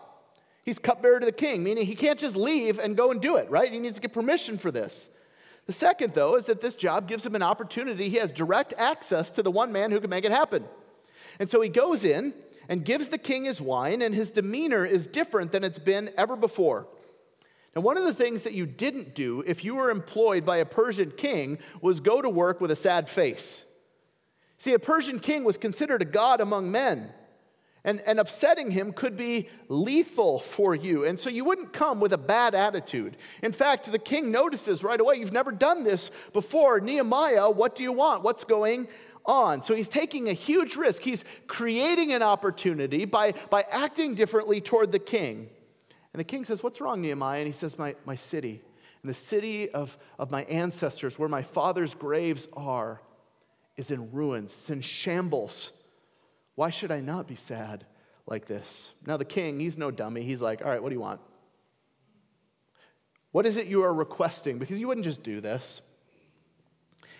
He's 0.62 0.78
cupbearer 0.78 1.20
to 1.20 1.26
the 1.26 1.32
king, 1.32 1.62
meaning 1.62 1.86
he 1.86 1.94
can't 1.94 2.18
just 2.18 2.36
leave 2.36 2.78
and 2.78 2.98
go 2.98 3.10
and 3.10 3.18
do 3.18 3.36
it, 3.36 3.50
right? 3.50 3.72
He 3.72 3.78
needs 3.78 3.96
to 3.96 4.02
get 4.02 4.12
permission 4.12 4.58
for 4.58 4.70
this. 4.70 5.08
The 5.64 5.72
second, 5.72 6.12
though, 6.12 6.36
is 6.36 6.46
that 6.46 6.60
this 6.60 6.74
job 6.74 7.08
gives 7.08 7.24
him 7.24 7.34
an 7.34 7.42
opportunity. 7.42 8.10
He 8.10 8.18
has 8.18 8.30
direct 8.30 8.74
access 8.76 9.30
to 9.30 9.42
the 9.42 9.50
one 9.50 9.72
man 9.72 9.90
who 9.90 10.00
can 10.00 10.10
make 10.10 10.26
it 10.26 10.32
happen. 10.32 10.66
And 11.38 11.48
so 11.48 11.62
he 11.62 11.70
goes 11.70 12.04
in 12.04 12.34
and 12.68 12.84
gives 12.84 13.08
the 13.08 13.18
king 13.18 13.44
his 13.44 13.60
wine, 13.60 14.02
and 14.02 14.14
his 14.14 14.30
demeanor 14.30 14.84
is 14.84 15.06
different 15.06 15.52
than 15.52 15.64
it's 15.64 15.78
been 15.78 16.10
ever 16.16 16.36
before. 16.36 16.86
Now, 17.74 17.82
one 17.82 17.98
of 17.98 18.04
the 18.04 18.14
things 18.14 18.42
that 18.44 18.54
you 18.54 18.64
didn't 18.64 19.14
do 19.14 19.44
if 19.46 19.62
you 19.62 19.74
were 19.74 19.90
employed 19.90 20.46
by 20.46 20.56
a 20.56 20.64
Persian 20.64 21.10
king 21.10 21.58
was 21.82 22.00
go 22.00 22.22
to 22.22 22.28
work 22.28 22.60
with 22.60 22.70
a 22.70 22.76
sad 22.76 23.08
face. 23.08 23.64
See, 24.56 24.72
a 24.72 24.78
Persian 24.78 25.20
king 25.20 25.44
was 25.44 25.58
considered 25.58 26.00
a 26.00 26.06
god 26.06 26.40
among 26.40 26.70
men, 26.70 27.12
and, 27.84 28.00
and 28.00 28.18
upsetting 28.18 28.70
him 28.70 28.92
could 28.92 29.14
be 29.14 29.50
lethal 29.68 30.38
for 30.40 30.74
you. 30.74 31.04
And 31.04 31.20
so 31.20 31.28
you 31.28 31.44
wouldn't 31.44 31.74
come 31.74 32.00
with 32.00 32.14
a 32.14 32.18
bad 32.18 32.54
attitude. 32.54 33.18
In 33.42 33.52
fact, 33.52 33.92
the 33.92 33.98
king 33.98 34.30
notices 34.30 34.82
right 34.82 34.98
away, 34.98 35.16
You've 35.16 35.32
never 35.32 35.52
done 35.52 35.84
this 35.84 36.10
before. 36.32 36.80
Nehemiah, 36.80 37.50
what 37.50 37.74
do 37.74 37.82
you 37.82 37.92
want? 37.92 38.22
What's 38.22 38.44
going 38.44 38.88
on. 39.26 39.62
So 39.62 39.74
he's 39.74 39.88
taking 39.88 40.28
a 40.28 40.32
huge 40.32 40.76
risk. 40.76 41.02
He's 41.02 41.24
creating 41.46 42.12
an 42.12 42.22
opportunity 42.22 43.04
by, 43.04 43.32
by 43.50 43.64
acting 43.70 44.14
differently 44.14 44.60
toward 44.60 44.92
the 44.92 44.98
king. 44.98 45.48
And 46.12 46.20
the 46.20 46.24
king 46.24 46.44
says, 46.44 46.62
What's 46.62 46.80
wrong, 46.80 47.02
Nehemiah? 47.02 47.40
And 47.40 47.46
he 47.46 47.52
says, 47.52 47.78
My, 47.78 47.94
my 48.04 48.14
city, 48.14 48.62
and 49.02 49.10
the 49.10 49.14
city 49.14 49.70
of, 49.70 49.98
of 50.18 50.30
my 50.30 50.44
ancestors, 50.44 51.18
where 51.18 51.28
my 51.28 51.42
father's 51.42 51.94
graves 51.94 52.48
are, 52.54 53.02
is 53.76 53.90
in 53.90 54.10
ruins, 54.12 54.56
it's 54.56 54.70
in 54.70 54.80
shambles. 54.80 55.72
Why 56.54 56.70
should 56.70 56.90
I 56.90 57.00
not 57.00 57.28
be 57.28 57.34
sad 57.34 57.84
like 58.26 58.46
this? 58.46 58.94
Now, 59.06 59.18
the 59.18 59.26
king, 59.26 59.60
he's 59.60 59.76
no 59.76 59.90
dummy. 59.90 60.22
He's 60.22 60.40
like, 60.40 60.62
All 60.64 60.70
right, 60.70 60.82
what 60.82 60.88
do 60.88 60.94
you 60.94 61.00
want? 61.00 61.20
What 63.32 63.44
is 63.44 63.58
it 63.58 63.66
you 63.66 63.82
are 63.82 63.92
requesting? 63.92 64.58
Because 64.58 64.80
you 64.80 64.88
wouldn't 64.88 65.04
just 65.04 65.22
do 65.22 65.42
this. 65.42 65.82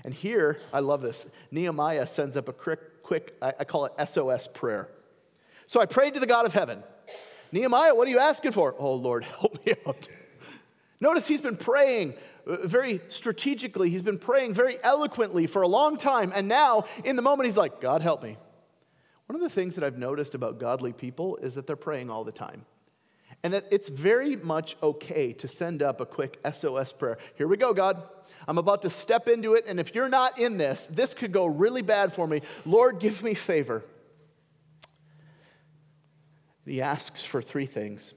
And 0.04 0.14
here, 0.14 0.60
I 0.72 0.80
love 0.80 1.02
this. 1.02 1.26
Nehemiah 1.50 2.06
sends 2.06 2.36
up 2.36 2.48
a 2.48 2.52
quick, 2.52 3.02
quick 3.02 3.36
I 3.40 3.64
call 3.64 3.86
it 3.86 4.08
SOS 4.08 4.48
prayer. 4.48 4.88
So 5.66 5.80
I 5.80 5.86
prayed 5.86 6.14
to 6.14 6.20
the 6.20 6.26
God 6.26 6.46
of 6.46 6.54
heaven. 6.54 6.82
Nehemiah, 7.52 7.94
what 7.94 8.06
are 8.08 8.10
you 8.10 8.18
asking 8.18 8.52
for? 8.52 8.74
Oh, 8.78 8.94
Lord, 8.94 9.24
help 9.40 9.64
me 9.66 9.74
out. 9.86 10.08
Notice 11.00 11.28
he's 11.28 11.40
been 11.40 11.56
praying 11.56 12.14
uh, 12.46 12.66
very 12.66 13.00
strategically. 13.08 13.90
He's 13.90 14.02
been 14.02 14.18
praying 14.18 14.54
very 14.54 14.78
eloquently 14.82 15.46
for 15.46 15.62
a 15.62 15.68
long 15.68 15.98
time. 15.98 16.32
And 16.34 16.48
now, 16.48 16.84
in 17.04 17.16
the 17.16 17.22
moment, 17.22 17.46
he's 17.46 17.56
like, 17.56 17.80
God, 17.80 18.02
help 18.02 18.22
me. 18.22 18.36
One 19.26 19.34
of 19.34 19.42
the 19.42 19.50
things 19.50 19.74
that 19.74 19.84
I've 19.84 19.98
noticed 19.98 20.34
about 20.34 20.58
godly 20.58 20.92
people 20.92 21.36
is 21.36 21.54
that 21.54 21.66
they're 21.66 21.76
praying 21.76 22.10
all 22.10 22.24
the 22.24 22.32
time. 22.32 22.64
And 23.42 23.52
that 23.52 23.66
it's 23.70 23.88
very 23.88 24.36
much 24.36 24.76
okay 24.82 25.32
to 25.34 25.48
send 25.48 25.82
up 25.82 26.00
a 26.00 26.06
quick 26.06 26.38
SOS 26.52 26.92
prayer. 26.92 27.18
Here 27.34 27.48
we 27.48 27.56
go, 27.56 27.74
God. 27.74 28.02
I'm 28.48 28.58
about 28.58 28.82
to 28.82 28.90
step 28.90 29.28
into 29.28 29.54
it, 29.54 29.64
and 29.66 29.80
if 29.80 29.94
you're 29.94 30.08
not 30.08 30.38
in 30.38 30.56
this, 30.56 30.86
this 30.86 31.14
could 31.14 31.32
go 31.32 31.46
really 31.46 31.82
bad 31.82 32.12
for 32.12 32.26
me. 32.26 32.42
Lord, 32.64 33.00
give 33.00 33.22
me 33.22 33.34
favor. 33.34 33.84
He 36.64 36.80
asks 36.80 37.22
for 37.22 37.42
three 37.42 37.66
things 37.66 38.14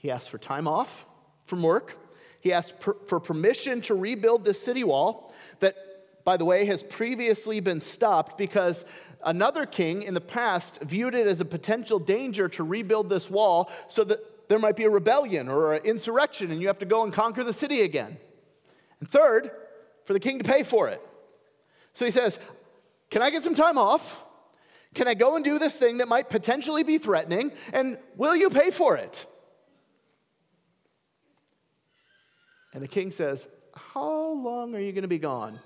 he 0.00 0.10
asks 0.10 0.28
for 0.28 0.38
time 0.38 0.66
off 0.66 1.04
from 1.44 1.62
work, 1.62 1.98
he 2.40 2.54
asks 2.54 2.74
per- 2.80 2.96
for 3.04 3.20
permission 3.20 3.82
to 3.82 3.94
rebuild 3.94 4.46
the 4.46 4.54
city 4.54 4.82
wall 4.82 5.34
that, 5.58 5.76
by 6.24 6.38
the 6.38 6.44
way, 6.46 6.64
has 6.64 6.82
previously 6.82 7.60
been 7.60 7.82
stopped 7.82 8.38
because 8.38 8.86
another 9.26 9.66
king 9.66 10.02
in 10.02 10.14
the 10.14 10.20
past 10.22 10.80
viewed 10.82 11.14
it 11.14 11.26
as 11.26 11.42
a 11.42 11.44
potential 11.44 11.98
danger 11.98 12.48
to 12.48 12.64
rebuild 12.64 13.10
this 13.10 13.28
wall 13.28 13.70
so 13.88 14.02
that 14.04 14.48
there 14.48 14.58
might 14.58 14.74
be 14.74 14.84
a 14.84 14.90
rebellion 14.90 15.48
or 15.48 15.74
an 15.74 15.84
insurrection 15.84 16.50
and 16.50 16.62
you 16.62 16.66
have 16.68 16.78
to 16.78 16.86
go 16.86 17.04
and 17.04 17.12
conquer 17.12 17.44
the 17.44 17.52
city 17.52 17.82
again. 17.82 18.16
And 19.00 19.10
third, 19.10 19.50
for 20.04 20.12
the 20.12 20.20
king 20.20 20.38
to 20.38 20.44
pay 20.44 20.62
for 20.62 20.88
it. 20.88 21.00
So 21.92 22.04
he 22.04 22.10
says, 22.10 22.38
Can 23.10 23.22
I 23.22 23.30
get 23.30 23.42
some 23.42 23.54
time 23.54 23.78
off? 23.78 24.22
Can 24.94 25.06
I 25.06 25.14
go 25.14 25.36
and 25.36 25.44
do 25.44 25.58
this 25.58 25.76
thing 25.76 25.98
that 25.98 26.08
might 26.08 26.28
potentially 26.28 26.82
be 26.82 26.98
threatening? 26.98 27.52
And 27.72 27.98
will 28.16 28.34
you 28.34 28.50
pay 28.50 28.70
for 28.70 28.96
it? 28.96 29.24
And 32.72 32.82
the 32.82 32.88
king 32.88 33.10
says, 33.10 33.48
How 33.74 34.32
long 34.32 34.74
are 34.74 34.80
you 34.80 34.92
going 34.92 35.02
to 35.02 35.08
be 35.08 35.18
gone? 35.18 35.60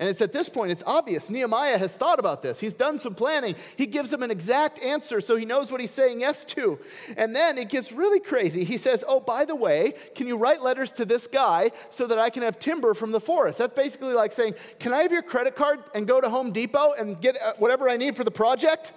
And 0.00 0.08
it's 0.08 0.22
at 0.22 0.32
this 0.32 0.48
point, 0.48 0.72
it's 0.72 0.82
obvious. 0.86 1.28
Nehemiah 1.28 1.76
has 1.76 1.94
thought 1.94 2.18
about 2.18 2.42
this. 2.42 2.58
He's 2.58 2.72
done 2.72 2.98
some 2.98 3.14
planning. 3.14 3.54
He 3.76 3.84
gives 3.84 4.10
him 4.10 4.22
an 4.22 4.30
exact 4.30 4.82
answer 4.82 5.20
so 5.20 5.36
he 5.36 5.44
knows 5.44 5.70
what 5.70 5.78
he's 5.78 5.90
saying 5.90 6.20
yes 6.20 6.42
to. 6.46 6.78
And 7.18 7.36
then 7.36 7.58
it 7.58 7.68
gets 7.68 7.92
really 7.92 8.18
crazy. 8.18 8.64
He 8.64 8.78
says, 8.78 9.04
Oh, 9.06 9.20
by 9.20 9.44
the 9.44 9.54
way, 9.54 9.92
can 10.14 10.26
you 10.26 10.38
write 10.38 10.62
letters 10.62 10.90
to 10.92 11.04
this 11.04 11.26
guy 11.26 11.72
so 11.90 12.06
that 12.06 12.18
I 12.18 12.30
can 12.30 12.42
have 12.42 12.58
timber 12.58 12.94
from 12.94 13.10
the 13.12 13.20
forest? 13.20 13.58
That's 13.58 13.74
basically 13.74 14.14
like 14.14 14.32
saying, 14.32 14.54
Can 14.78 14.94
I 14.94 15.02
have 15.02 15.12
your 15.12 15.20
credit 15.20 15.54
card 15.54 15.80
and 15.94 16.08
go 16.08 16.18
to 16.18 16.30
Home 16.30 16.50
Depot 16.50 16.94
and 16.98 17.20
get 17.20 17.40
uh, 17.40 17.52
whatever 17.58 17.86
I 17.86 17.98
need 17.98 18.16
for 18.16 18.24
the 18.24 18.30
project? 18.30 18.94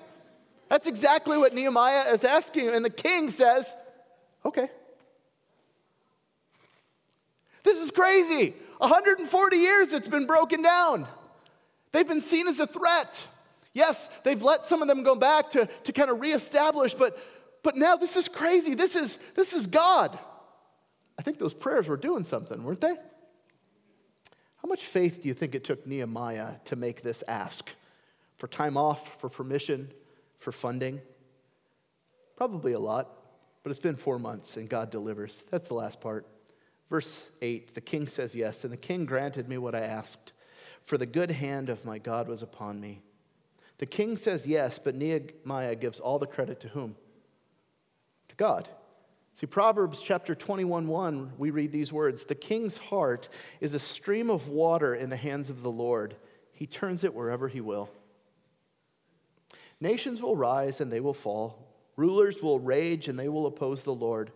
That's 0.70 0.88
exactly 0.88 1.38
what 1.38 1.54
Nehemiah 1.54 2.13
is 2.13 2.24
asking. 2.24 2.70
And 2.70 2.84
the 2.84 2.89
king 2.89 3.30
says, 3.30 3.76
Okay. 4.46 4.70
This 7.63 7.82
is 7.82 7.92
crazy. 7.92 8.54
140 8.84 9.56
years 9.56 9.93
it's 9.93 10.10
been 10.10 10.26
broken 10.26 10.62
down. 10.62 11.08
They've 11.93 12.08
been 12.08 12.22
seen 12.22 12.48
as 12.48 12.60
a 12.60 12.67
threat. 12.67 13.28
Yes, 13.74 14.10
they've 14.24 14.41
let 14.43 14.65
some 14.65 14.82
of 14.82 14.89
them 14.89 15.04
go 15.04 15.15
back 15.15 15.52
to, 15.52 15.69
to 15.86 15.93
kind 15.93 16.12
of 16.12 16.19
reestablish, 16.19 16.93
but, 16.93 17.17
but 17.63 17.78
now 17.78 17.96
this 17.96 18.17
is 18.17 18.28
crazy. 18.28 18.76
This 18.76 18.98
is, 18.98 19.17
this 19.36 19.54
is 19.54 19.67
God. 19.67 20.19
I 21.17 21.22
think 21.22 21.39
those 21.39 21.54
prayers 21.54 21.88
were 21.88 21.96
doing 21.96 22.26
something, 22.26 22.62
weren't 22.62 22.82
they? 22.82 22.96
How 24.58 24.67
much 24.67 24.84
faith 24.86 25.22
do 25.22 25.30
you 25.30 25.34
think 25.34 25.56
it 25.56 25.63
took 25.63 25.88
Nehemiah 25.88 26.56
to 26.65 26.76
make 26.76 27.04
this 27.04 27.24
ask 27.28 27.69
for 28.38 28.48
time 28.48 28.76
off, 28.76 29.19
for 29.22 29.30
permission, 29.30 29.91
for 30.39 30.52
funding? 30.52 31.00
Probably 32.36 32.74
a 32.74 32.80
lot, 32.80 33.10
but 33.63 33.69
it's 33.69 33.80
been 33.80 33.96
four 33.96 34.19
months 34.19 34.58
and 34.58 34.67
God 34.67 34.89
delivers. 34.91 35.41
That's 35.50 35.69
the 35.69 35.76
last 35.76 36.02
part. 36.02 36.28
Verse 36.89 37.32
8 37.41 37.74
the 37.74 37.82
king 37.82 38.08
says 38.08 38.36
yes, 38.36 38.63
and 38.63 38.74
the 38.74 38.78
king 38.78 39.06
granted 39.06 39.48
me 39.48 39.58
what 39.58 39.76
I 39.76 39.82
asked, 39.82 40.34
for 40.84 40.98
the 40.98 41.06
good 41.06 41.32
hand 41.32 41.69
of 41.69 41.86
my 41.86 41.98
God 41.98 42.28
was 42.28 42.41
upon 42.41 42.80
me. 42.80 43.02
The 43.78 43.86
king 43.86 44.17
says 44.17 44.48
yes, 44.48 44.80
but 44.80 44.96
Nehemiah 44.96 45.76
gives 45.76 46.00
all 46.00 46.19
the 46.19 46.28
credit 46.28 46.60
to 46.62 46.69
whom? 46.69 46.96
To 48.30 48.36
God. 48.36 48.69
See, 49.36 49.48
Proverbs 49.48 50.02
chapter 50.02 50.36
21 50.36 50.88
1, 50.88 51.34
we 51.38 51.50
read 51.50 51.72
these 51.72 51.91
words 51.91 52.26
The 52.26 52.36
king's 52.36 52.78
heart 52.78 53.30
is 53.60 53.74
a 53.74 53.80
stream 53.80 54.30
of 54.30 54.50
water 54.50 54.93
in 54.93 55.10
the 55.10 55.17
hands 55.17 55.50
of 55.50 55.63
the 55.63 55.72
Lord, 55.72 56.15
he 56.52 56.67
turns 56.67 57.04
it 57.04 57.15
wherever 57.15 57.48
he 57.48 57.62
will. 57.62 57.89
Nations 59.80 60.22
will 60.22 60.36
rise 60.36 60.80
and 60.80 60.91
they 60.91 61.00
will 61.00 61.13
fall, 61.13 61.67
rulers 61.98 62.41
will 62.41 62.60
rage 62.60 63.08
and 63.08 63.17
they 63.17 63.28
will 63.28 63.48
oppose 63.48 63.84
the 63.84 63.93
Lord. 63.93 64.32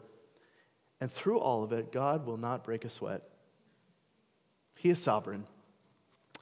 And 1.00 1.12
through 1.12 1.40
all 1.40 1.64
of 1.64 1.72
it, 1.74 1.92
God 1.92 2.26
will 2.26 2.38
not 2.38 2.64
break 2.64 2.84
a 2.86 2.90
sweat. 2.90 3.24
He 4.78 4.90
is 4.90 5.02
sovereign, 5.02 5.46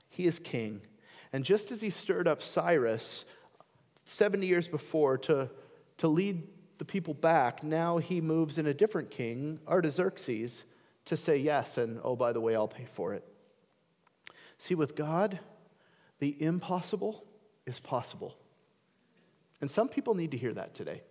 He 0.09 0.25
is 0.25 0.39
king. 0.39 0.81
And 1.33 1.43
just 1.43 1.71
as 1.71 1.81
He 1.81 1.89
stirred 1.89 2.27
up 2.27 2.41
Cyrus 2.41 3.25
70 4.05 4.45
years 4.45 4.67
before 4.67 5.17
to, 5.19 5.49
to 5.97 6.07
lead 6.07 6.43
the 6.77 6.85
people 6.85 7.13
back, 7.13 7.63
now 7.63 7.97
He 7.97 8.21
moves 8.21 8.57
in 8.57 8.67
a 8.67 8.73
different 8.73 9.11
king, 9.11 9.59
Artaxerxes, 9.67 10.63
to 11.05 11.17
say 11.17 11.37
yes, 11.37 11.77
and 11.77 11.99
oh, 12.03 12.15
by 12.15 12.31
the 12.31 12.41
way, 12.41 12.55
I'll 12.55 12.67
pay 12.67 12.85
for 12.85 13.13
it. 13.13 13.23
See, 14.57 14.75
with 14.75 14.95
God, 14.95 15.39
the 16.19 16.41
impossible 16.41 17.25
is 17.65 17.79
possible. 17.79 18.37
And 19.61 19.69
some 19.69 19.87
people 19.87 20.15
need 20.15 20.31
to 20.31 20.37
hear 20.37 20.53
that 20.53 20.73
today. 20.73 21.03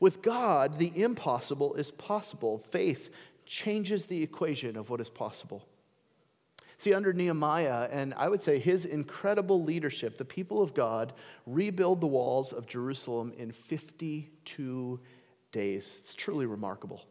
With 0.00 0.22
God, 0.22 0.78
the 0.78 0.92
impossible 0.94 1.74
is 1.74 1.90
possible. 1.90 2.58
Faith 2.58 3.10
changes 3.46 4.06
the 4.06 4.22
equation 4.22 4.76
of 4.76 4.90
what 4.90 5.00
is 5.00 5.08
possible. 5.08 5.66
See, 6.78 6.92
under 6.92 7.12
Nehemiah, 7.12 7.88
and 7.90 8.12
I 8.14 8.28
would 8.28 8.42
say 8.42 8.58
his 8.58 8.84
incredible 8.84 9.62
leadership, 9.62 10.18
the 10.18 10.24
people 10.24 10.60
of 10.60 10.74
God 10.74 11.12
rebuild 11.46 12.00
the 12.00 12.06
walls 12.06 12.52
of 12.52 12.66
Jerusalem 12.66 13.32
in 13.38 13.52
52 13.52 15.00
days. 15.52 16.00
It's 16.02 16.14
truly 16.14 16.46
remarkable. 16.46 17.04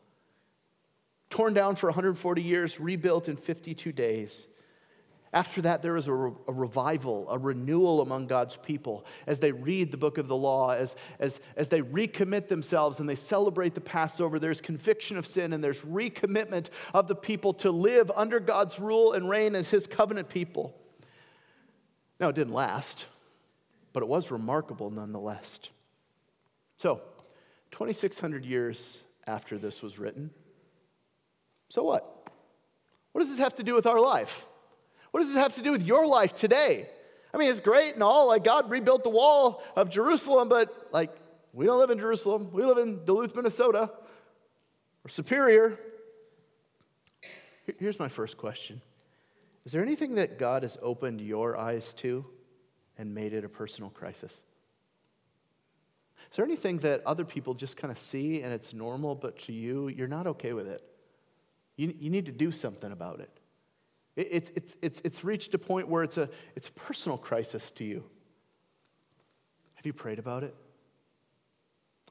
Torn 1.30 1.54
down 1.54 1.76
for 1.76 1.88
140 1.88 2.42
years, 2.42 2.80
rebuilt 2.80 3.28
in 3.30 3.38
52 3.38 3.92
days. 3.92 4.48
After 5.34 5.64
that, 5.64 5.82
there 5.82 5.98
is 5.98 6.08
a, 6.08 6.14
re- 6.14 6.32
a, 6.48 6.54
revival, 6.54 7.28
a 7.28 7.40
renewal 7.40 8.02
among 8.02 8.28
God's 8.28 8.56
people 8.56 9.04
as 9.26 9.40
they 9.40 9.52
read 9.52 9.90
the 9.90 9.98
book 9.98 10.20
of 10.20 10.28
the 10.28 10.36
law, 10.36 10.70
as, 10.70 10.96
as, 11.20 11.40
as 11.58 11.70
they 11.70 11.82
recommit 11.82 12.50
themselves 12.50 13.00
and 13.00 13.10
they 13.10 13.16
celebrate 13.16 13.74
the 13.74 13.82
Passover. 13.82 14.38
There's 14.38 14.62
conviction 14.62 15.18
of 15.18 15.26
sin 15.26 15.52
and 15.52 15.64
there's 15.64 15.82
recommitment 15.82 16.70
of 16.94 17.08
the 17.08 17.16
people 17.16 17.52
to 17.54 17.72
live 17.72 18.12
under 18.16 18.40
God's 18.40 18.80
rule 18.80 19.14
and 19.14 19.28
reign 19.28 19.56
as 19.56 19.72
his 19.72 19.88
covenant 19.88 20.30
people. 20.30 20.76
Now, 22.20 22.30
it 22.30 22.36
didn't 22.36 22.54
last, 22.54 23.08
but 23.92 24.04
it 24.04 24.10
was 24.10 24.30
remarkable 24.30 24.92
nonetheless. 24.92 25.60
So, 26.78 27.02
2,600 27.72 28.46
years 28.46 29.02
after 29.26 29.58
this 29.58 29.82
was 29.82 29.98
written, 29.98 30.30
so 31.70 31.84
what? 31.84 32.28
What 33.14 33.22
does 33.22 33.32
this 33.32 33.40
have 33.40 33.56
to 33.56 33.64
do 33.64 33.74
with 33.74 33.88
our 33.88 34.00
life? 34.00 34.46
What 35.14 35.20
does 35.20 35.30
this 35.30 35.38
have 35.38 35.54
to 35.58 35.62
do 35.62 35.72
with 35.72 35.84
your 35.84 36.08
life 36.08 36.34
today? 36.34 36.90
I 37.32 37.38
mean, 37.38 37.52
it's 37.52 37.60
great 37.60 37.94
and 37.94 38.02
all, 38.02 38.30
like 38.30 38.44
God 38.44 38.72
rebuilt 38.72 39.04
the 39.04 39.12
wall 39.12 39.64
of 39.76 39.92
Jerusalem, 39.92 40.50
but 40.50 40.90
like 40.92 41.16
we 41.54 41.68
don't 41.68 41.78
live 41.78 41.92
in 41.92 42.00
Jerusalem. 42.00 42.50
We 42.52 42.66
live 42.66 42.80
in 42.80 43.06
Duluth, 43.06 43.36
Minnesota, 43.36 43.92
or 45.06 45.10
Superior. 45.10 45.78
Here's 47.78 48.00
my 48.00 48.08
first 48.08 48.38
question 48.38 48.82
Is 49.66 49.72
there 49.72 49.84
anything 49.84 50.16
that 50.16 50.40
God 50.40 50.64
has 50.64 50.80
opened 50.82 51.22
your 51.22 51.56
eyes 51.56 51.94
to 51.96 52.26
and 52.98 53.14
made 53.14 53.34
it 53.34 53.46
a 53.46 53.50
personal 53.50 53.92
crisis? 53.92 54.42
Is 56.32 56.38
there 56.38 56.46
anything 56.46 56.80
that 56.80 57.04
other 57.06 57.24
people 57.24 57.54
just 57.54 57.78
kind 57.78 57.92
of 57.92 58.00
see 58.00 58.42
and 58.42 58.52
it's 58.52 58.74
normal, 58.74 59.14
but 59.14 59.38
to 59.42 59.54
you, 59.54 59.90
you're 59.90 60.08
not 60.08 60.26
okay 60.26 60.54
with 60.54 60.68
it? 60.68 60.84
You, 61.76 61.94
you 62.00 62.10
need 62.10 62.26
to 62.26 62.32
do 62.32 62.52
something 62.52 62.92
about 62.92 63.20
it. 63.20 63.30
It's, 64.16 64.52
it's, 64.52 64.78
it's, 64.82 65.02
it's 65.04 65.24
reached 65.24 65.54
a 65.56 65.58
point 65.58 65.88
where 65.88 66.04
it's 66.04 66.18
a, 66.18 66.30
it's 66.56 66.68
a 66.68 66.72
personal 66.74 67.18
crisis 67.18 67.72
to 67.72 67.84
you. 67.84 68.04
Have 69.76 69.86
you 69.86 69.94
prayed 69.94 70.20
about 70.20 70.44
it? 70.44 70.56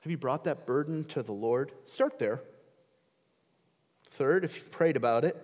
Have 0.02 0.10
you 0.10 0.18
brought 0.18 0.44
that 0.44 0.66
burden 0.66 1.04
to 1.06 1.22
the 1.22 1.32
Lord? 1.32 1.72
Start 1.84 2.18
there. 2.18 2.42
Third, 4.10 4.44
if 4.44 4.56
you've 4.56 4.72
prayed 4.72 4.96
about 4.96 5.24
it, 5.24 5.36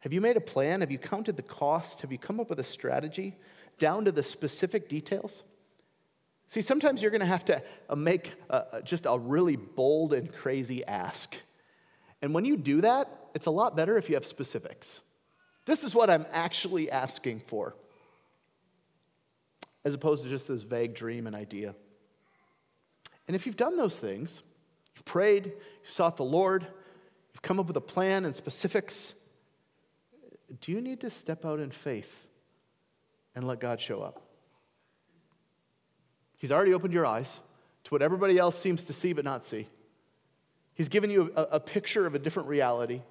have 0.00 0.12
you 0.12 0.20
made 0.20 0.36
a 0.36 0.40
plan? 0.40 0.80
Have 0.80 0.90
you 0.90 0.98
counted 0.98 1.36
the 1.36 1.42
cost? 1.42 2.00
Have 2.00 2.12
you 2.12 2.18
come 2.18 2.40
up 2.40 2.48
with 2.48 2.60
a 2.60 2.64
strategy 2.64 3.36
down 3.78 4.04
to 4.04 4.12
the 4.12 4.22
specific 4.22 4.88
details? 4.88 5.42
See, 6.46 6.62
sometimes 6.62 7.02
you're 7.02 7.10
going 7.10 7.20
to 7.20 7.26
have 7.26 7.44
to 7.46 7.62
uh, 7.88 7.96
make 7.96 8.32
a, 8.50 8.82
just 8.84 9.06
a 9.06 9.18
really 9.18 9.56
bold 9.56 10.12
and 10.12 10.32
crazy 10.32 10.84
ask. 10.84 11.36
And 12.20 12.34
when 12.34 12.44
you 12.44 12.56
do 12.56 12.82
that, 12.82 13.08
it's 13.34 13.46
a 13.46 13.50
lot 13.50 13.76
better 13.76 13.96
if 13.96 14.08
you 14.08 14.14
have 14.16 14.26
specifics. 14.26 15.00
This 15.64 15.84
is 15.84 15.94
what 15.94 16.10
I'm 16.10 16.26
actually 16.32 16.90
asking 16.90 17.40
for, 17.40 17.74
as 19.84 19.94
opposed 19.94 20.24
to 20.24 20.28
just 20.28 20.48
this 20.48 20.62
vague 20.62 20.94
dream 20.94 21.26
and 21.26 21.36
idea. 21.36 21.74
And 23.28 23.36
if 23.36 23.46
you've 23.46 23.56
done 23.56 23.76
those 23.76 23.98
things, 23.98 24.42
you've 24.94 25.04
prayed, 25.04 25.46
you've 25.46 25.90
sought 25.90 26.16
the 26.16 26.24
Lord, 26.24 26.64
you've 27.32 27.42
come 27.42 27.60
up 27.60 27.66
with 27.66 27.76
a 27.76 27.82
plan 27.82 28.24
and 28.24 28.34
specifics, 28.34 29.14
do 30.60 30.72
you 30.72 30.80
need 30.80 31.00
to 31.00 31.10
step 31.10 31.44
out 31.44 31.60
in 31.60 31.70
faith 31.70 32.26
and 33.34 33.46
let 33.46 33.60
God 33.60 33.80
show 33.80 34.02
up? 34.02 34.22
He's 36.36 36.52
already 36.52 36.74
opened 36.74 36.92
your 36.92 37.06
eyes 37.06 37.40
to 37.84 37.90
what 37.94 38.02
everybody 38.02 38.36
else 38.36 38.58
seems 38.58 38.84
to 38.84 38.92
see 38.92 39.12
but 39.12 39.24
not 39.24 39.44
see. 39.44 39.68
He's 40.74 40.88
given 40.88 41.10
you 41.10 41.32
a, 41.36 41.42
a 41.52 41.60
picture 41.60 42.06
of 42.06 42.14
a 42.14 42.18
different 42.18 42.48
reality. 42.48 43.02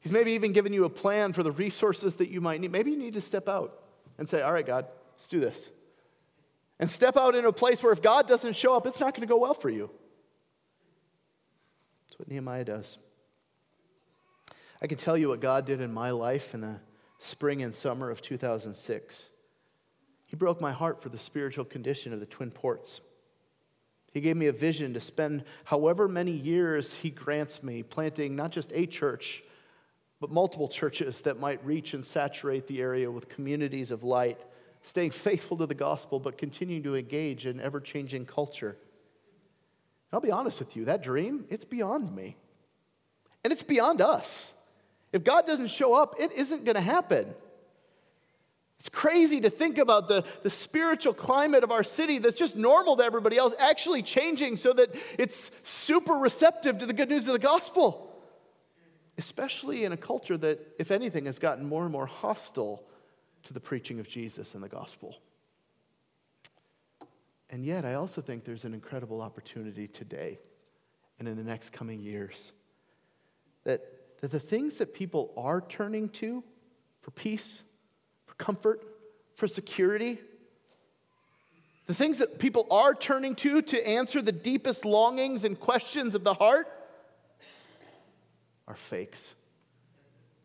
He's 0.00 0.12
maybe 0.12 0.32
even 0.32 0.52
given 0.52 0.72
you 0.72 0.84
a 0.84 0.90
plan 0.90 1.32
for 1.32 1.42
the 1.42 1.52
resources 1.52 2.16
that 2.16 2.30
you 2.30 2.40
might 2.40 2.60
need. 2.60 2.72
Maybe 2.72 2.90
you 2.90 2.96
need 2.96 3.14
to 3.14 3.20
step 3.20 3.48
out 3.48 3.78
and 4.18 4.28
say, 4.28 4.42
All 4.42 4.52
right, 4.52 4.66
God, 4.66 4.86
let's 5.12 5.28
do 5.28 5.40
this. 5.40 5.70
And 6.78 6.90
step 6.90 7.16
out 7.18 7.34
in 7.34 7.44
a 7.44 7.52
place 7.52 7.82
where 7.82 7.92
if 7.92 8.00
God 8.00 8.26
doesn't 8.26 8.56
show 8.56 8.74
up, 8.74 8.86
it's 8.86 9.00
not 9.00 9.14
going 9.14 9.20
to 9.20 9.26
go 9.26 9.38
well 9.38 9.52
for 9.52 9.68
you. 9.68 9.90
That's 12.08 12.18
what 12.18 12.28
Nehemiah 12.28 12.64
does. 12.64 12.98
I 14.80 14.86
can 14.86 14.96
tell 14.96 15.18
you 15.18 15.28
what 15.28 15.40
God 15.40 15.66
did 15.66 15.82
in 15.82 15.92
my 15.92 16.10
life 16.10 16.54
in 16.54 16.62
the 16.62 16.80
spring 17.18 17.62
and 17.62 17.76
summer 17.76 18.10
of 18.10 18.22
2006. 18.22 19.28
He 20.24 20.36
broke 20.36 20.60
my 20.60 20.72
heart 20.72 21.02
for 21.02 21.10
the 21.10 21.18
spiritual 21.18 21.66
condition 21.66 22.14
of 22.14 22.20
the 22.20 22.26
Twin 22.26 22.50
Ports. 22.50 23.02
He 24.12 24.22
gave 24.22 24.36
me 24.36 24.46
a 24.46 24.52
vision 24.52 24.94
to 24.94 25.00
spend 25.00 25.44
however 25.64 26.08
many 26.08 26.32
years 26.32 26.94
He 26.94 27.10
grants 27.10 27.62
me 27.62 27.82
planting 27.82 28.36
not 28.36 28.52
just 28.52 28.72
a 28.72 28.86
church, 28.86 29.42
but 30.20 30.30
multiple 30.30 30.68
churches 30.68 31.22
that 31.22 31.40
might 31.40 31.64
reach 31.64 31.94
and 31.94 32.04
saturate 32.04 32.66
the 32.66 32.80
area 32.80 33.10
with 33.10 33.28
communities 33.28 33.90
of 33.90 34.04
light, 34.04 34.38
staying 34.82 35.10
faithful 35.10 35.56
to 35.56 35.66
the 35.66 35.74
gospel, 35.74 36.20
but 36.20 36.36
continuing 36.36 36.82
to 36.82 36.94
engage 36.94 37.46
in 37.46 37.58
ever 37.58 37.80
changing 37.80 38.26
culture. 38.26 38.76
I'll 40.12 40.20
be 40.20 40.30
honest 40.30 40.58
with 40.58 40.76
you, 40.76 40.84
that 40.84 41.02
dream, 41.02 41.46
it's 41.48 41.64
beyond 41.64 42.14
me. 42.14 42.36
And 43.42 43.52
it's 43.52 43.62
beyond 43.62 44.02
us. 44.02 44.52
If 45.12 45.24
God 45.24 45.46
doesn't 45.46 45.68
show 45.68 45.94
up, 45.94 46.16
it 46.18 46.32
isn't 46.32 46.64
going 46.64 46.74
to 46.74 46.82
happen. 46.82 47.34
It's 48.78 48.90
crazy 48.90 49.40
to 49.40 49.50
think 49.50 49.78
about 49.78 50.08
the, 50.08 50.24
the 50.42 50.50
spiritual 50.50 51.14
climate 51.14 51.64
of 51.64 51.70
our 51.70 51.84
city 51.84 52.18
that's 52.18 52.36
just 52.36 52.56
normal 52.56 52.96
to 52.96 53.04
everybody 53.04 53.36
else 53.36 53.54
actually 53.58 54.02
changing 54.02 54.56
so 54.56 54.72
that 54.74 54.94
it's 55.18 55.50
super 55.64 56.14
receptive 56.14 56.78
to 56.78 56.86
the 56.86 56.92
good 56.92 57.08
news 57.08 57.26
of 57.26 57.32
the 57.32 57.38
gospel 57.38 58.09
especially 59.20 59.84
in 59.84 59.92
a 59.92 59.98
culture 59.98 60.38
that, 60.38 60.74
if 60.78 60.90
anything, 60.90 61.26
has 61.26 61.38
gotten 61.38 61.68
more 61.68 61.82
and 61.82 61.92
more 61.92 62.06
hostile 62.06 62.82
to 63.42 63.52
the 63.52 63.60
preaching 63.60 64.00
of 64.00 64.08
Jesus 64.08 64.54
and 64.54 64.64
the 64.64 64.68
gospel. 64.68 65.18
And 67.50 67.62
yet, 67.62 67.84
I 67.84 67.94
also 67.94 68.22
think 68.22 68.44
there's 68.44 68.64
an 68.64 68.72
incredible 68.72 69.20
opportunity 69.20 69.86
today 69.86 70.38
and 71.18 71.28
in 71.28 71.36
the 71.36 71.44
next 71.44 71.70
coming 71.70 72.00
years 72.00 72.52
that, 73.64 73.82
that 74.22 74.30
the 74.30 74.40
things 74.40 74.76
that 74.76 74.94
people 74.94 75.34
are 75.36 75.60
turning 75.60 76.08
to 76.20 76.42
for 77.02 77.10
peace, 77.10 77.62
for 78.24 78.34
comfort, 78.36 78.80
for 79.34 79.46
security, 79.46 80.18
the 81.86 81.94
things 81.94 82.16
that 82.18 82.38
people 82.38 82.66
are 82.70 82.94
turning 82.94 83.34
to 83.34 83.60
to 83.60 83.86
answer 83.86 84.22
the 84.22 84.32
deepest 84.32 84.86
longings 84.86 85.44
and 85.44 85.60
questions 85.60 86.14
of 86.14 86.24
the 86.24 86.32
heart 86.32 86.68
are 88.70 88.74
fakes. 88.74 89.34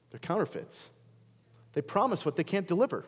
They're 0.10 0.20
counterfeits. 0.20 0.90
They 1.74 1.82
promise 1.82 2.26
what 2.26 2.36
they 2.36 2.44
can't 2.44 2.68
deliver. 2.68 3.06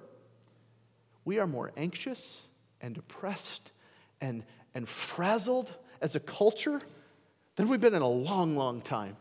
We 1.26 1.40
are 1.40 1.48
more 1.48 1.72
anxious 1.76 2.48
and 2.82 2.94
depressed 2.94 3.72
and, 4.22 4.44
and 4.76 4.88
frazzled 4.88 5.74
as 6.02 6.16
a 6.16 6.20
culture 6.20 6.80
than 7.56 7.68
we've 7.68 7.82
been 7.82 7.96
in 7.96 8.04
a 8.04 8.08
long, 8.08 8.56
long 8.56 8.82
time. 8.82 9.18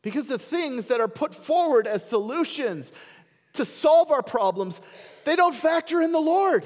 Because 0.00 0.26
the 0.28 0.38
things 0.38 0.86
that 0.86 1.00
are 1.00 1.08
put 1.08 1.34
forward 1.34 1.86
as 1.86 2.08
solutions 2.08 2.92
to 3.52 3.66
solve 3.66 4.10
our 4.10 4.22
problems, 4.22 4.80
they 5.24 5.36
don't 5.36 5.54
factor 5.54 6.00
in 6.00 6.12
the 6.12 6.20
Lord. 6.20 6.64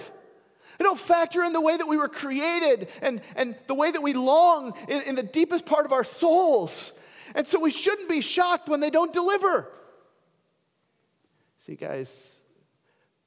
They 0.78 0.84
don't 0.84 0.98
factor 0.98 1.42
in 1.42 1.52
the 1.52 1.60
way 1.60 1.76
that 1.76 1.88
we 1.88 1.96
were 1.96 2.08
created 2.08 2.88
and, 3.02 3.20
and 3.34 3.56
the 3.66 3.74
way 3.74 3.90
that 3.90 4.02
we 4.02 4.12
long 4.12 4.74
in, 4.88 5.02
in 5.02 5.14
the 5.16 5.24
deepest 5.24 5.66
part 5.66 5.86
of 5.86 5.92
our 5.92 6.04
souls. 6.04 6.92
And 7.34 7.46
so 7.46 7.60
we 7.60 7.70
shouldn't 7.70 8.08
be 8.08 8.20
shocked 8.20 8.68
when 8.68 8.80
they 8.80 8.90
don't 8.90 9.12
deliver. 9.12 9.70
See, 11.58 11.74
guys, 11.74 12.42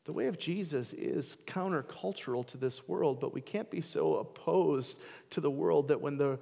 the 0.05 0.13
way 0.13 0.27
of 0.27 0.39
Jesus 0.39 0.93
is 0.93 1.37
countercultural 1.45 2.45
to 2.47 2.57
this 2.57 2.87
world, 2.87 3.19
but 3.19 3.33
we 3.33 3.41
can't 3.41 3.69
be 3.69 3.81
so 3.81 4.15
opposed 4.15 4.97
to 5.31 5.41
the 5.41 5.51
world 5.51 5.89
that 5.89 6.01
when 6.01 6.17
the, 6.17 6.39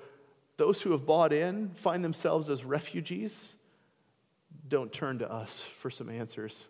those 0.58 0.82
who 0.82 0.92
have 0.92 1.06
bought 1.06 1.34
in 1.34 1.72
find 1.76 2.04
themselves 2.04 2.50
as 2.50 2.64
refugees, 2.64 3.56
don't 4.68 4.94
turn 4.94 5.20
to 5.20 5.32
us 5.32 5.62
for 5.62 5.90
some 5.90 6.10
answers. 6.10 6.68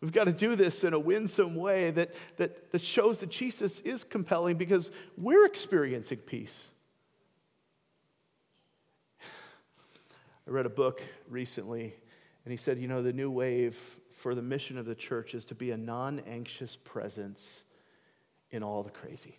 We've 0.00 0.12
got 0.12 0.24
to 0.24 0.32
do 0.32 0.56
this 0.56 0.82
in 0.82 0.94
a 0.94 0.98
winsome 0.98 1.54
way 1.54 1.90
that, 1.90 2.14
that, 2.36 2.72
that 2.72 2.80
shows 2.80 3.20
that 3.20 3.30
Jesus 3.30 3.80
is 3.80 4.02
compelling 4.02 4.56
because 4.56 4.90
we're 5.16 5.44
experiencing 5.44 6.18
peace. 6.18 6.70
I 10.50 10.52
read 10.52 10.66
a 10.66 10.70
book 10.70 11.00
recently, 11.28 11.94
and 12.44 12.50
he 12.50 12.56
said, 12.56 12.76
you 12.78 12.88
know, 12.88 13.02
the 13.02 13.12
new 13.12 13.30
wave 13.30 13.78
for 14.16 14.34
the 14.34 14.42
mission 14.42 14.78
of 14.78 14.84
the 14.84 14.96
church 14.96 15.32
is 15.32 15.44
to 15.46 15.54
be 15.54 15.70
a 15.70 15.76
non 15.76 16.20
anxious 16.26 16.74
presence 16.74 17.62
in 18.50 18.64
all 18.64 18.82
the 18.82 18.90
crazy. 18.90 19.38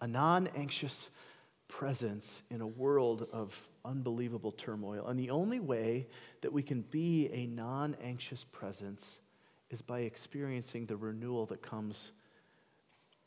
A 0.00 0.06
non 0.06 0.48
anxious 0.56 1.10
presence 1.68 2.42
in 2.50 2.62
a 2.62 2.66
world 2.66 3.28
of 3.32 3.68
unbelievable 3.84 4.52
turmoil. 4.52 5.06
And 5.06 5.20
the 5.20 5.28
only 5.28 5.60
way 5.60 6.06
that 6.40 6.54
we 6.54 6.62
can 6.62 6.80
be 6.80 7.28
a 7.30 7.44
non 7.44 7.96
anxious 8.02 8.44
presence 8.44 9.20
is 9.68 9.82
by 9.82 10.00
experiencing 10.00 10.86
the 10.86 10.96
renewal 10.96 11.44
that 11.46 11.60
comes 11.60 12.12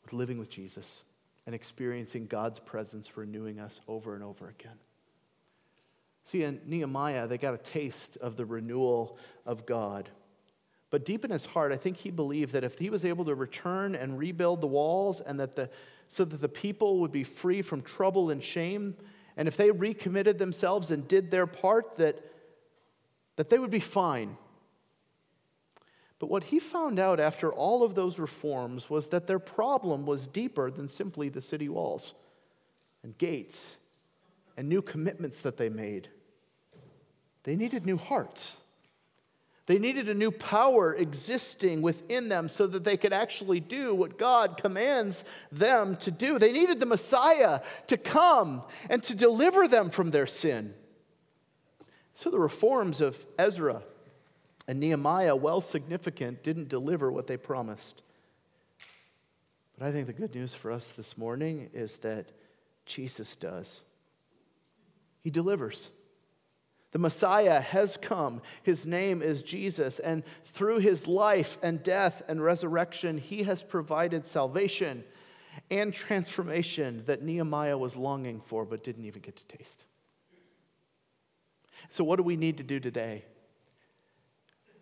with 0.02 0.12
living 0.12 0.38
with 0.38 0.50
Jesus 0.50 1.04
and 1.46 1.54
experiencing 1.54 2.26
God's 2.26 2.58
presence 2.58 3.16
renewing 3.16 3.60
us 3.60 3.80
over 3.86 4.16
and 4.16 4.24
over 4.24 4.48
again. 4.48 4.78
See, 6.24 6.42
in 6.42 6.60
Nehemiah, 6.66 7.26
they 7.26 7.38
got 7.38 7.54
a 7.54 7.58
taste 7.58 8.16
of 8.16 8.36
the 8.36 8.46
renewal 8.46 9.18
of 9.44 9.66
God. 9.66 10.08
But 10.90 11.04
deep 11.04 11.24
in 11.24 11.30
his 11.30 11.44
heart, 11.44 11.72
I 11.72 11.76
think 11.76 11.98
he 11.98 12.10
believed 12.10 12.52
that 12.52 12.64
if 12.64 12.78
he 12.78 12.88
was 12.88 13.04
able 13.04 13.24
to 13.26 13.34
return 13.34 13.94
and 13.94 14.18
rebuild 14.18 14.60
the 14.60 14.66
walls 14.66 15.20
and 15.20 15.38
that 15.40 15.56
the, 15.56 15.68
so 16.08 16.24
that 16.24 16.40
the 16.40 16.48
people 16.48 17.00
would 17.00 17.12
be 17.12 17.24
free 17.24 17.62
from 17.62 17.82
trouble 17.82 18.30
and 18.30 18.42
shame, 18.42 18.96
and 19.36 19.48
if 19.48 19.56
they 19.56 19.70
recommitted 19.70 20.38
themselves 20.38 20.90
and 20.90 21.06
did 21.08 21.30
their 21.30 21.46
part, 21.46 21.96
that, 21.96 22.22
that 23.36 23.50
they 23.50 23.58
would 23.58 23.70
be 23.70 23.80
fine. 23.80 24.36
But 26.20 26.30
what 26.30 26.44
he 26.44 26.58
found 26.58 26.98
out 26.98 27.20
after 27.20 27.52
all 27.52 27.82
of 27.82 27.94
those 27.94 28.18
reforms 28.18 28.88
was 28.88 29.08
that 29.08 29.26
their 29.26 29.38
problem 29.38 30.06
was 30.06 30.26
deeper 30.26 30.70
than 30.70 30.88
simply 30.88 31.28
the 31.28 31.42
city 31.42 31.68
walls 31.68 32.14
and 33.02 33.18
gates 33.18 33.76
and 34.56 34.68
new 34.68 34.80
commitments 34.80 35.42
that 35.42 35.56
they 35.56 35.68
made. 35.68 36.08
They 37.44 37.56
needed 37.56 37.86
new 37.86 37.96
hearts. 37.96 38.56
They 39.66 39.78
needed 39.78 40.10
a 40.10 40.14
new 40.14 40.30
power 40.30 40.94
existing 40.94 41.80
within 41.80 42.28
them 42.28 42.50
so 42.50 42.66
that 42.66 42.84
they 42.84 42.98
could 42.98 43.14
actually 43.14 43.60
do 43.60 43.94
what 43.94 44.18
God 44.18 44.58
commands 44.58 45.24
them 45.50 45.96
to 45.98 46.10
do. 46.10 46.38
They 46.38 46.52
needed 46.52 46.80
the 46.80 46.86
Messiah 46.86 47.60
to 47.86 47.96
come 47.96 48.62
and 48.90 49.02
to 49.04 49.14
deliver 49.14 49.66
them 49.66 49.88
from 49.88 50.10
their 50.10 50.26
sin. 50.26 50.74
So 52.12 52.30
the 52.30 52.38
reforms 52.38 53.00
of 53.00 53.24
Ezra 53.38 53.82
and 54.68 54.80
Nehemiah, 54.80 55.34
while 55.34 55.62
significant, 55.62 56.42
didn't 56.42 56.68
deliver 56.68 57.10
what 57.10 57.26
they 57.26 57.38
promised. 57.38 58.02
But 59.78 59.88
I 59.88 59.92
think 59.92 60.06
the 60.06 60.12
good 60.12 60.34
news 60.34 60.54
for 60.54 60.70
us 60.70 60.90
this 60.90 61.16
morning 61.16 61.70
is 61.72 61.98
that 61.98 62.26
Jesus 62.84 63.34
does. 63.34 63.80
He 65.22 65.30
delivers. 65.30 65.90
The 66.94 67.00
Messiah 67.00 67.60
has 67.60 67.96
come. 67.96 68.40
His 68.62 68.86
name 68.86 69.20
is 69.20 69.42
Jesus. 69.42 69.98
And 69.98 70.22
through 70.44 70.78
his 70.78 71.08
life 71.08 71.58
and 71.60 71.82
death 71.82 72.22
and 72.28 72.40
resurrection, 72.40 73.18
he 73.18 73.42
has 73.42 73.64
provided 73.64 74.24
salvation. 74.24 75.02
and 75.70 75.94
transformation 75.94 77.04
that 77.06 77.22
Nehemiah 77.22 77.78
was 77.78 77.94
longing 77.94 78.40
for 78.40 78.64
but 78.64 78.82
didn't 78.82 79.04
even 79.04 79.22
get 79.22 79.36
to 79.36 79.46
taste. 79.46 79.84
So, 81.90 82.02
what 82.02 82.16
do 82.16 82.24
we 82.24 82.36
need 82.36 82.56
to 82.56 82.64
do 82.64 82.80
today? 82.80 83.24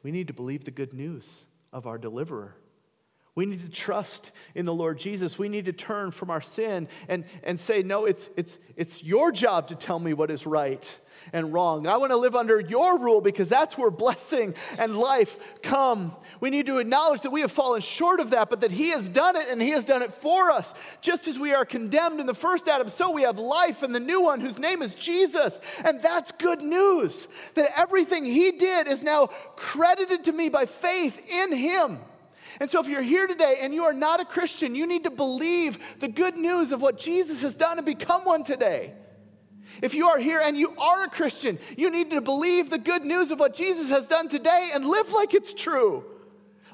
We 0.02 0.12
need 0.12 0.28
to 0.28 0.32
believe 0.32 0.64
the 0.64 0.70
good 0.70 0.94
news 0.94 1.44
of 1.74 1.86
our 1.86 1.98
deliverer. 1.98 2.56
We 3.34 3.46
need 3.46 3.60
to 3.60 3.70
trust 3.70 4.30
in 4.54 4.66
the 4.66 4.74
Lord 4.74 4.98
Jesus. 4.98 5.38
We 5.38 5.48
need 5.48 5.64
to 5.64 5.72
turn 5.72 6.10
from 6.10 6.28
our 6.28 6.42
sin 6.42 6.86
and, 7.08 7.24
and 7.42 7.58
say, 7.58 7.82
No, 7.82 8.04
it's, 8.04 8.28
it's, 8.36 8.58
it's 8.76 9.02
your 9.02 9.32
job 9.32 9.68
to 9.68 9.74
tell 9.74 9.98
me 9.98 10.12
what 10.12 10.30
is 10.30 10.46
right 10.46 10.98
and 11.32 11.52
wrong. 11.52 11.86
I 11.86 11.96
want 11.96 12.10
to 12.12 12.16
live 12.16 12.34
under 12.34 12.60
your 12.60 12.98
rule 12.98 13.20
because 13.20 13.48
that's 13.48 13.78
where 13.78 13.90
blessing 13.90 14.54
and 14.78 14.98
life 14.98 15.36
come. 15.62 16.14
We 16.40 16.50
need 16.50 16.66
to 16.66 16.78
acknowledge 16.78 17.22
that 17.22 17.30
we 17.30 17.40
have 17.42 17.52
fallen 17.52 17.80
short 17.80 18.20
of 18.20 18.30
that, 18.30 18.50
but 18.50 18.60
that 18.60 18.72
He 18.72 18.88
has 18.88 19.08
done 19.08 19.36
it 19.36 19.48
and 19.48 19.62
He 19.62 19.70
has 19.70 19.84
done 19.84 20.02
it 20.02 20.12
for 20.12 20.50
us. 20.50 20.74
Just 21.00 21.26
as 21.26 21.38
we 21.38 21.54
are 21.54 21.64
condemned 21.64 22.20
in 22.20 22.26
the 22.26 22.34
first 22.34 22.68
Adam, 22.68 22.88
so 22.88 23.10
we 23.10 23.22
have 23.22 23.38
life 23.38 23.82
in 23.82 23.92
the 23.92 24.00
new 24.00 24.20
one 24.20 24.40
whose 24.40 24.58
name 24.58 24.82
is 24.82 24.94
Jesus. 24.94 25.58
And 25.84 26.02
that's 26.02 26.32
good 26.32 26.60
news 26.60 27.28
that 27.54 27.70
everything 27.78 28.24
He 28.24 28.52
did 28.52 28.88
is 28.88 29.02
now 29.02 29.26
credited 29.56 30.24
to 30.24 30.32
me 30.32 30.48
by 30.48 30.66
faith 30.66 31.18
in 31.30 31.56
Him. 31.56 32.00
And 32.60 32.70
so, 32.70 32.80
if 32.80 32.88
you're 32.88 33.02
here 33.02 33.26
today 33.26 33.58
and 33.60 33.74
you 33.74 33.84
are 33.84 33.92
not 33.92 34.20
a 34.20 34.24
Christian, 34.24 34.74
you 34.74 34.86
need 34.86 35.04
to 35.04 35.10
believe 35.10 35.78
the 36.00 36.08
good 36.08 36.36
news 36.36 36.72
of 36.72 36.82
what 36.82 36.98
Jesus 36.98 37.42
has 37.42 37.54
done 37.54 37.78
and 37.78 37.86
become 37.86 38.22
one 38.22 38.44
today. 38.44 38.94
If 39.80 39.94
you 39.94 40.08
are 40.08 40.18
here 40.18 40.40
and 40.42 40.56
you 40.56 40.76
are 40.76 41.04
a 41.04 41.08
Christian, 41.08 41.58
you 41.76 41.90
need 41.90 42.10
to 42.10 42.20
believe 42.20 42.68
the 42.68 42.78
good 42.78 43.04
news 43.04 43.30
of 43.30 43.40
what 43.40 43.54
Jesus 43.54 43.88
has 43.90 44.06
done 44.06 44.28
today 44.28 44.70
and 44.74 44.86
live 44.86 45.12
like 45.12 45.32
it's 45.32 45.54
true. 45.54 46.04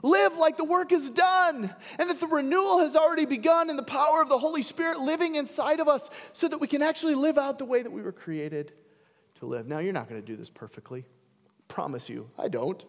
Live 0.03 0.37
like 0.37 0.57
the 0.57 0.65
work 0.65 0.93
is 0.93 1.11
done 1.11 1.75
and 1.99 2.11
that 2.11 2.21
the 2.21 2.27
renewal 2.27 2.79
has 2.79 2.95
already 2.95 3.27
begun 3.27 3.69
in 3.69 3.77
the 3.77 3.83
power 3.83 4.23
of 4.23 4.29
the 4.29 4.39
Holy 4.39 4.63
Spirit 4.63 4.99
living 5.01 5.35
inside 5.35 5.81
of 5.81 5.89
us 5.89 6.09
so 6.33 6.49
that 6.49 6.61
we 6.61 6.67
can 6.67 6.83
actually 6.83 7.15
live 7.15 7.37
out 7.37 7.59
the 7.59 7.65
way 7.65 7.83
that 7.83 7.91
we 7.91 8.03
were 8.03 8.13
created 8.13 8.73
to 9.41 9.47
live. 9.47 9.67
Now, 9.67 9.79
you're 9.79 9.93
not 9.93 10.09
going 10.09 10.21
to 10.21 10.27
do 10.27 10.37
this 10.37 10.51
perfectly. 10.51 11.05
Promise 11.67 12.09
you, 12.09 12.31
I 12.39 12.49
don't. 12.49 12.85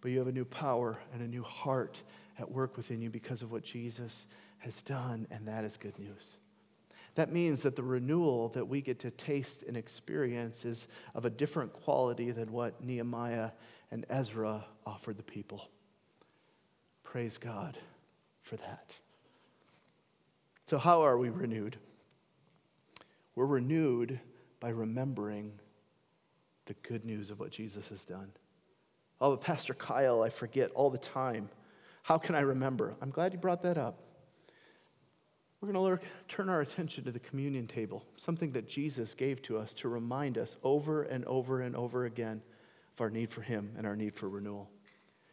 But 0.00 0.10
you 0.10 0.18
have 0.18 0.28
a 0.28 0.32
new 0.32 0.44
power 0.44 0.98
and 1.12 1.22
a 1.22 1.26
new 1.26 1.42
heart 1.42 2.02
at 2.38 2.50
work 2.50 2.76
within 2.76 3.00
you 3.00 3.10
because 3.10 3.42
of 3.42 3.50
what 3.50 3.64
Jesus 3.64 4.26
has 4.58 4.82
done, 4.82 5.26
and 5.30 5.46
that 5.48 5.64
is 5.64 5.76
good 5.76 5.98
news. 5.98 6.36
That 7.14 7.32
means 7.32 7.62
that 7.62 7.74
the 7.74 7.82
renewal 7.82 8.48
that 8.50 8.68
we 8.68 8.80
get 8.80 9.00
to 9.00 9.10
taste 9.10 9.64
and 9.64 9.76
experience 9.76 10.64
is 10.64 10.86
of 11.14 11.24
a 11.24 11.30
different 11.30 11.72
quality 11.72 12.30
than 12.30 12.52
what 12.52 12.82
Nehemiah 12.82 13.50
and 13.90 14.06
Ezra 14.08 14.64
offered 14.86 15.16
the 15.16 15.24
people. 15.24 15.68
Praise 17.02 17.36
God 17.38 17.76
for 18.42 18.56
that. 18.56 18.96
So, 20.66 20.78
how 20.78 21.02
are 21.02 21.16
we 21.16 21.30
renewed? 21.30 21.76
We're 23.34 23.46
renewed 23.46 24.20
by 24.60 24.68
remembering 24.68 25.52
the 26.66 26.74
good 26.82 27.04
news 27.04 27.30
of 27.30 27.40
what 27.40 27.50
Jesus 27.50 27.88
has 27.88 28.04
done. 28.04 28.30
Oh, 29.20 29.30
but 29.30 29.40
Pastor 29.40 29.74
Kyle, 29.74 30.22
I 30.22 30.28
forget 30.28 30.70
all 30.72 30.90
the 30.90 30.98
time. 30.98 31.48
How 32.02 32.18
can 32.18 32.34
I 32.34 32.40
remember? 32.40 32.94
I'm 33.02 33.10
glad 33.10 33.32
you 33.32 33.38
brought 33.38 33.62
that 33.62 33.76
up. 33.76 33.98
We're 35.60 35.72
going 35.72 35.98
to 35.98 36.04
turn 36.28 36.48
our 36.48 36.60
attention 36.60 37.04
to 37.04 37.10
the 37.10 37.18
communion 37.18 37.66
table, 37.66 38.04
something 38.16 38.52
that 38.52 38.68
Jesus 38.68 39.14
gave 39.14 39.42
to 39.42 39.58
us 39.58 39.72
to 39.74 39.88
remind 39.88 40.38
us 40.38 40.56
over 40.62 41.02
and 41.02 41.24
over 41.24 41.60
and 41.62 41.74
over 41.74 42.04
again 42.04 42.42
of 42.96 43.00
our 43.00 43.10
need 43.10 43.30
for 43.30 43.42
Him 43.42 43.72
and 43.76 43.84
our 43.84 43.96
need 43.96 44.14
for 44.14 44.28
renewal. 44.28 44.70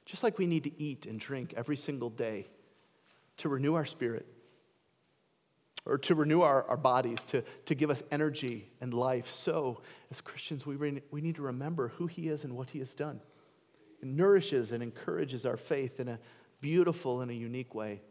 Just 0.06 0.24
like 0.24 0.39
we 0.39 0.48
need 0.48 0.63
to 0.63 0.82
eat 0.82 1.06
and 1.06 1.19
drink 1.19 1.54
every 1.56 1.78
single 1.78 2.10
day 2.10 2.48
to 3.38 3.50
renew 3.50 3.76
our 3.76 3.86
spirit, 3.86 4.26
or 5.86 6.00
to 6.00 6.15
renew 6.15 6.41
our, 6.41 6.63
our 6.63 6.78
bodies, 6.78 7.24
to, 7.26 7.43
to 7.65 7.76
give 7.76 7.91
us 7.91 8.02
energy 8.10 8.71
and 8.82 8.93
life, 8.93 9.30
so 9.30 9.82
as 10.10 10.21
Christians, 10.21 10.65
we, 10.65 10.76
re- 10.76 11.04
we 11.12 11.21
need 11.21 11.36
to 11.36 11.43
remember 11.43 11.89
who 11.89 12.08
He 12.08 12.30
is 12.30 12.43
and 12.43 12.56
what 12.56 12.71
He 12.71 12.80
has 12.80 12.95
done. 12.95 13.19
Nourishes 14.06 14.72
and 14.72 14.84
encourages 14.84 15.48
our 15.48 15.58
faith 15.58 16.00
in 16.00 16.08
a 16.08 16.20
beautiful 16.62 17.22
and 17.22 17.32
a 17.32 17.34
unique 17.34 17.74
way. 17.74 18.02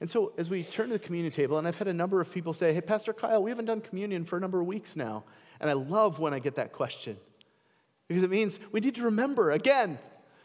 And 0.00 0.10
so, 0.10 0.32
as 0.36 0.50
we 0.50 0.62
turn 0.62 0.88
to 0.88 0.92
the 0.92 0.98
communion 0.98 1.32
table, 1.32 1.56
and 1.56 1.66
I've 1.66 1.76
had 1.76 1.88
a 1.88 1.92
number 1.92 2.20
of 2.20 2.30
people 2.30 2.52
say, 2.52 2.74
Hey, 2.74 2.82
Pastor 2.82 3.14
Kyle, 3.14 3.42
we 3.42 3.50
haven't 3.50 3.64
done 3.64 3.80
communion 3.80 4.24
for 4.24 4.36
a 4.36 4.40
number 4.40 4.60
of 4.60 4.66
weeks 4.66 4.94
now. 4.94 5.24
And 5.58 5.70
I 5.70 5.72
love 5.72 6.18
when 6.18 6.34
I 6.34 6.38
get 6.38 6.56
that 6.56 6.72
question 6.72 7.16
because 8.08 8.22
it 8.22 8.30
means 8.30 8.60
we 8.72 8.80
need 8.80 8.94
to 8.96 9.04
remember 9.04 9.50
again. 9.50 9.98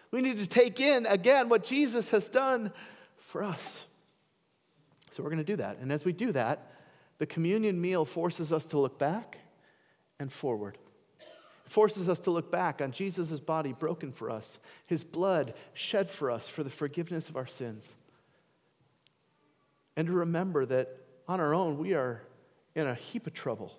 We 0.10 0.22
need 0.22 0.38
to 0.38 0.48
take 0.48 0.80
in 0.80 1.06
again 1.06 1.50
what 1.50 1.64
Jesus 1.64 2.10
has 2.10 2.30
done 2.30 2.72
for 3.18 3.44
us. 3.44 3.84
So, 5.12 5.22
we're 5.22 5.30
going 5.30 5.40
to 5.40 5.44
do 5.44 5.58
that. 5.58 5.80
And 5.80 5.92
as 5.92 6.06
we 6.06 6.14
do 6.14 6.32
that, 6.32 6.72
the 7.18 7.26
communion 7.26 7.80
meal 7.80 8.06
forces 8.06 8.54
us 8.54 8.66
to 8.68 8.80
look 8.80 8.98
back 8.98 9.38
and 10.18 10.32
forward. 10.32 10.78
Forces 11.72 12.10
us 12.10 12.20
to 12.22 12.32
look 12.32 12.52
back 12.52 12.82
on 12.82 12.92
Jesus' 12.92 13.40
body 13.40 13.72
broken 13.72 14.12
for 14.12 14.30
us, 14.30 14.60
his 14.86 15.06
blood 15.06 15.54
shed 15.74 16.10
for 16.10 16.30
us 16.30 16.50
for 16.50 16.66
the 16.66 16.70
forgiveness 16.70 17.30
of 17.30 17.38
our 17.38 17.48
sins 17.48 17.96
and 19.96 20.06
to 20.08 20.12
remember 20.12 20.66
that 20.66 20.98
on 21.30 21.40
our 21.40 21.54
own 21.54 21.78
we 21.78 21.94
are 21.94 22.24
in 22.76 22.88
a 22.88 22.94
heap 22.94 23.26
of 23.26 23.34
trouble. 23.34 23.72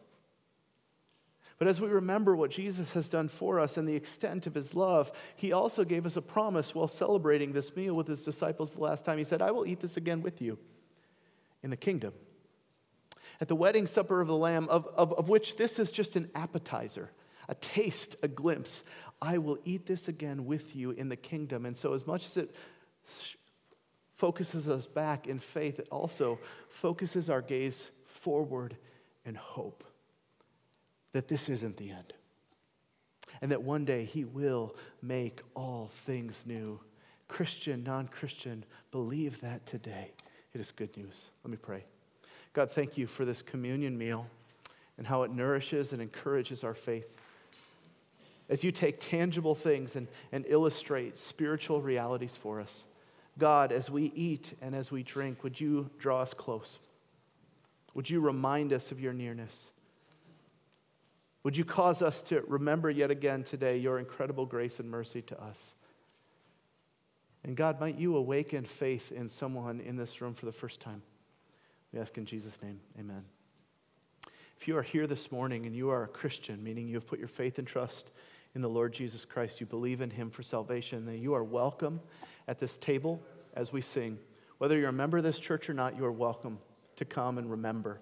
But 1.58 1.68
as 1.68 1.82
we 1.82 1.88
remember 1.88 2.34
what 2.34 2.50
Jesus 2.50 2.94
has 2.94 3.10
done 3.10 3.28
for 3.28 3.60
us 3.60 3.76
and 3.76 3.86
the 3.86 3.94
extent 3.94 4.46
of 4.46 4.54
his 4.54 4.74
love, 4.74 5.12
he 5.36 5.52
also 5.52 5.84
gave 5.84 6.06
us 6.06 6.16
a 6.16 6.22
promise 6.22 6.74
while 6.74 6.88
celebrating 6.88 7.52
this 7.52 7.76
meal 7.76 7.92
with 7.92 8.08
his 8.08 8.24
disciples 8.24 8.72
the 8.72 8.80
last 8.80 9.04
time. 9.04 9.18
He 9.18 9.24
said, 9.24 9.42
I 9.42 9.50
will 9.50 9.66
eat 9.66 9.80
this 9.80 9.98
again 9.98 10.22
with 10.22 10.40
you 10.40 10.58
in 11.62 11.68
the 11.68 11.76
kingdom. 11.76 12.14
At 13.38 13.48
the 13.48 13.54
wedding 13.54 13.86
supper 13.86 14.22
of 14.22 14.28
the 14.28 14.36
Lamb, 14.36 14.66
of, 14.70 14.88
of, 14.96 15.12
of 15.12 15.28
which 15.28 15.56
this 15.56 15.78
is 15.78 15.90
just 15.90 16.16
an 16.16 16.30
appetizer, 16.34 17.10
a 17.48 17.54
taste, 17.54 18.16
a 18.22 18.28
glimpse. 18.28 18.84
I 19.20 19.38
will 19.38 19.58
eat 19.64 19.86
this 19.86 20.08
again 20.08 20.46
with 20.46 20.74
you 20.74 20.90
in 20.90 21.08
the 21.08 21.16
kingdom. 21.16 21.66
And 21.66 21.76
so, 21.76 21.94
as 21.94 22.06
much 22.06 22.26
as 22.26 22.36
it 22.36 22.54
focuses 24.16 24.68
us 24.68 24.86
back 24.86 25.26
in 25.26 25.38
faith, 25.38 25.78
it 25.78 25.88
also 25.90 26.38
focuses 26.68 27.28
our 27.28 27.42
gaze 27.42 27.90
forward 28.06 28.76
in 29.24 29.34
hope 29.34 29.84
that 31.12 31.28
this 31.28 31.48
isn't 31.48 31.76
the 31.76 31.90
end. 31.90 32.12
And 33.40 33.50
that 33.50 33.62
one 33.62 33.84
day 33.84 34.04
He 34.04 34.24
will 34.24 34.76
make 35.00 35.40
all 35.54 35.90
things 35.92 36.44
new. 36.46 36.80
Christian, 37.28 37.82
non 37.82 38.08
Christian, 38.08 38.64
believe 38.90 39.40
that 39.40 39.66
today. 39.66 40.12
It 40.54 40.60
is 40.60 40.70
good 40.70 40.94
news. 40.96 41.30
Let 41.44 41.50
me 41.50 41.56
pray. 41.56 41.84
God, 42.52 42.70
thank 42.70 42.98
you 42.98 43.06
for 43.06 43.24
this 43.24 43.40
communion 43.40 43.96
meal 43.96 44.26
and 44.98 45.06
how 45.06 45.22
it 45.22 45.30
nourishes 45.30 45.92
and 45.92 46.02
encourages 46.02 46.62
our 46.62 46.74
faith. 46.74 47.16
As 48.48 48.64
you 48.64 48.72
take 48.72 49.00
tangible 49.00 49.54
things 49.54 49.96
and, 49.96 50.08
and 50.30 50.44
illustrate 50.48 51.18
spiritual 51.18 51.80
realities 51.80 52.36
for 52.36 52.60
us. 52.60 52.84
God, 53.38 53.72
as 53.72 53.90
we 53.90 54.12
eat 54.14 54.54
and 54.60 54.74
as 54.74 54.90
we 54.90 55.02
drink, 55.02 55.42
would 55.42 55.60
you 55.60 55.90
draw 55.98 56.20
us 56.20 56.34
close? 56.34 56.78
Would 57.94 58.10
you 58.10 58.20
remind 58.20 58.72
us 58.72 58.92
of 58.92 59.00
your 59.00 59.12
nearness? 59.12 59.70
Would 61.44 61.56
you 61.56 61.64
cause 61.64 62.02
us 62.02 62.22
to 62.22 62.42
remember 62.46 62.90
yet 62.90 63.10
again 63.10 63.42
today 63.42 63.76
your 63.78 63.98
incredible 63.98 64.46
grace 64.46 64.78
and 64.78 64.90
mercy 64.90 65.22
to 65.22 65.42
us? 65.42 65.74
And 67.44 67.56
God, 67.56 67.80
might 67.80 67.98
you 67.98 68.16
awaken 68.16 68.64
faith 68.64 69.10
in 69.10 69.28
someone 69.28 69.80
in 69.80 69.96
this 69.96 70.20
room 70.20 70.34
for 70.34 70.46
the 70.46 70.52
first 70.52 70.80
time? 70.80 71.02
We 71.92 71.98
ask 71.98 72.16
in 72.16 72.24
Jesus' 72.24 72.62
name, 72.62 72.80
amen. 72.98 73.24
If 74.60 74.68
you 74.68 74.76
are 74.76 74.82
here 74.82 75.08
this 75.08 75.32
morning 75.32 75.66
and 75.66 75.74
you 75.74 75.90
are 75.90 76.04
a 76.04 76.08
Christian, 76.08 76.62
meaning 76.62 76.86
you 76.86 76.94
have 76.94 77.06
put 77.08 77.18
your 77.18 77.28
faith 77.28 77.58
and 77.58 77.66
trust 77.66 78.12
in 78.54 78.60
the 78.60 78.68
Lord 78.68 78.92
Jesus 78.92 79.24
Christ, 79.24 79.60
you 79.60 79.66
believe 79.66 80.00
in 80.00 80.10
him 80.10 80.30
for 80.30 80.42
salvation, 80.42 81.06
then 81.06 81.18
you 81.18 81.34
are 81.34 81.44
welcome 81.44 82.00
at 82.46 82.58
this 82.58 82.76
table 82.76 83.22
as 83.54 83.72
we 83.72 83.80
sing. 83.80 84.18
Whether 84.58 84.78
you're 84.78 84.90
a 84.90 84.92
member 84.92 85.18
of 85.18 85.24
this 85.24 85.40
church 85.40 85.70
or 85.70 85.74
not, 85.74 85.96
you 85.96 86.04
are 86.04 86.12
welcome 86.12 86.58
to 86.96 87.04
come 87.04 87.38
and 87.38 87.50
remember. 87.50 88.00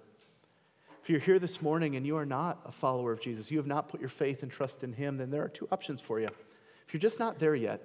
If 1.02 1.08
you're 1.08 1.20
here 1.20 1.38
this 1.38 1.62
morning 1.62 1.96
and 1.96 2.06
you 2.06 2.16
are 2.16 2.26
not 2.26 2.60
a 2.66 2.72
follower 2.72 3.12
of 3.12 3.20
Jesus, 3.20 3.50
you 3.50 3.58
have 3.58 3.66
not 3.66 3.88
put 3.88 4.00
your 4.00 4.10
faith 4.10 4.42
and 4.42 4.52
trust 4.52 4.84
in 4.84 4.92
Him, 4.92 5.16
then 5.16 5.30
there 5.30 5.42
are 5.42 5.48
two 5.48 5.66
options 5.72 6.00
for 6.00 6.20
you. 6.20 6.28
If 6.86 6.92
you're 6.92 7.00
just 7.00 7.18
not 7.18 7.38
there 7.38 7.54
yet, 7.54 7.80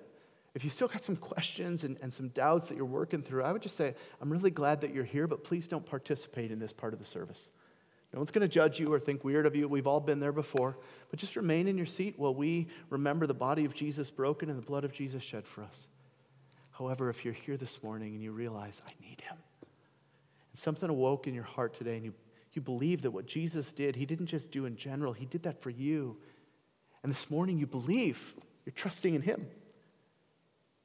if 0.54 0.64
you 0.64 0.70
still 0.70 0.88
got 0.88 1.04
some 1.04 1.16
questions 1.16 1.84
and, 1.84 1.98
and 2.02 2.14
some 2.14 2.30
doubts 2.30 2.70
that 2.70 2.76
you're 2.76 2.86
working 2.86 3.22
through, 3.22 3.44
I 3.44 3.52
would 3.52 3.62
just 3.62 3.76
say, 3.76 3.94
I'm 4.22 4.30
really 4.30 4.52
glad 4.52 4.82
that 4.82 4.94
you're 4.94 5.04
here, 5.04 5.28
but 5.28 5.44
please 5.44 5.68
don't 5.68 5.86
participate 5.86 6.52
in 6.52 6.60
this 6.60 6.74
part 6.74 6.94
of 6.94 7.00
the 7.00 7.06
service. 7.06 7.50
No 8.16 8.22
one's 8.22 8.32
going 8.32 8.44
to 8.44 8.48
judge 8.48 8.80
you 8.80 8.88
or 8.88 8.98
think 8.98 9.26
weird 9.26 9.46
of 9.46 9.58
you. 9.58 9.68
We've 9.68 9.86
all 9.86 10.00
been 10.00 10.22
there 10.22 10.32
before. 10.32 10.78
But 11.10 11.20
just 11.20 11.36
remain 11.36 11.68
in 11.68 11.76
your 11.76 11.86
seat 11.86 12.18
while 12.18 12.34
we 12.34 12.70
remember 12.90 13.28
the 13.28 13.34
body 13.34 13.66
of 13.66 13.76
Jesus 13.76 14.10
broken 14.10 14.50
and 14.50 14.58
the 14.58 14.66
blood 14.66 14.86
of 14.86 14.94
Jesus 14.94 15.22
shed 15.22 15.46
for 15.46 15.64
us. 15.64 15.90
However, 16.72 17.10
if 17.10 17.26
you're 17.26 17.34
here 17.34 17.58
this 17.58 17.84
morning 17.84 18.14
and 18.14 18.24
you 18.24 18.32
realize, 18.32 18.82
I 18.88 18.92
need 19.06 19.20
him, 19.20 19.36
and 19.62 20.58
something 20.58 20.90
awoke 20.90 21.28
in 21.28 21.34
your 21.34 21.44
heart 21.44 21.74
today 21.74 21.98
and 21.98 22.06
you, 22.06 22.14
you 22.54 22.62
believe 22.62 23.02
that 23.02 23.12
what 23.12 23.26
Jesus 23.26 23.74
did, 23.74 23.98
he 23.98 24.06
didn't 24.06 24.28
just 24.28 24.50
do 24.50 24.66
in 24.66 24.78
general, 24.78 25.12
he 25.12 25.26
did 25.26 25.44
that 25.44 25.62
for 25.62 25.70
you. 25.70 26.16
And 27.04 27.12
this 27.12 27.30
morning 27.30 27.58
you 27.58 27.68
believe, 27.68 28.34
you're 28.66 28.72
trusting 28.72 29.14
in 29.14 29.24
him. 29.24 29.46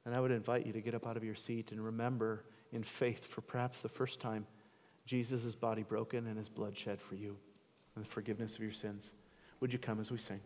And 0.03 0.13
I 0.13 0.19
would 0.19 0.31
invite 0.31 0.65
you 0.65 0.73
to 0.73 0.81
get 0.81 0.95
up 0.95 1.07
out 1.07 1.15
of 1.15 1.23
your 1.23 1.35
seat 1.35 1.71
and 1.71 1.81
remember 1.81 2.43
in 2.73 2.83
faith 2.83 3.25
for 3.25 3.39
perhaps 3.39 3.79
the 3.79 3.87
first 3.87 4.19
time 4.19 4.47
Jesus' 5.05 5.55
body 5.55 5.83
broken 5.83 6.27
and 6.27 6.37
his 6.37 6.49
blood 6.49 6.77
shed 6.77 7.01
for 7.01 7.15
you 7.15 7.37
and 7.95 8.05
the 8.05 8.09
forgiveness 8.09 8.55
of 8.55 8.61
your 8.61 8.71
sins. 8.71 9.13
Would 9.59 9.73
you 9.73 9.79
come 9.79 9.99
as 9.99 10.11
we 10.11 10.17
sing? 10.17 10.39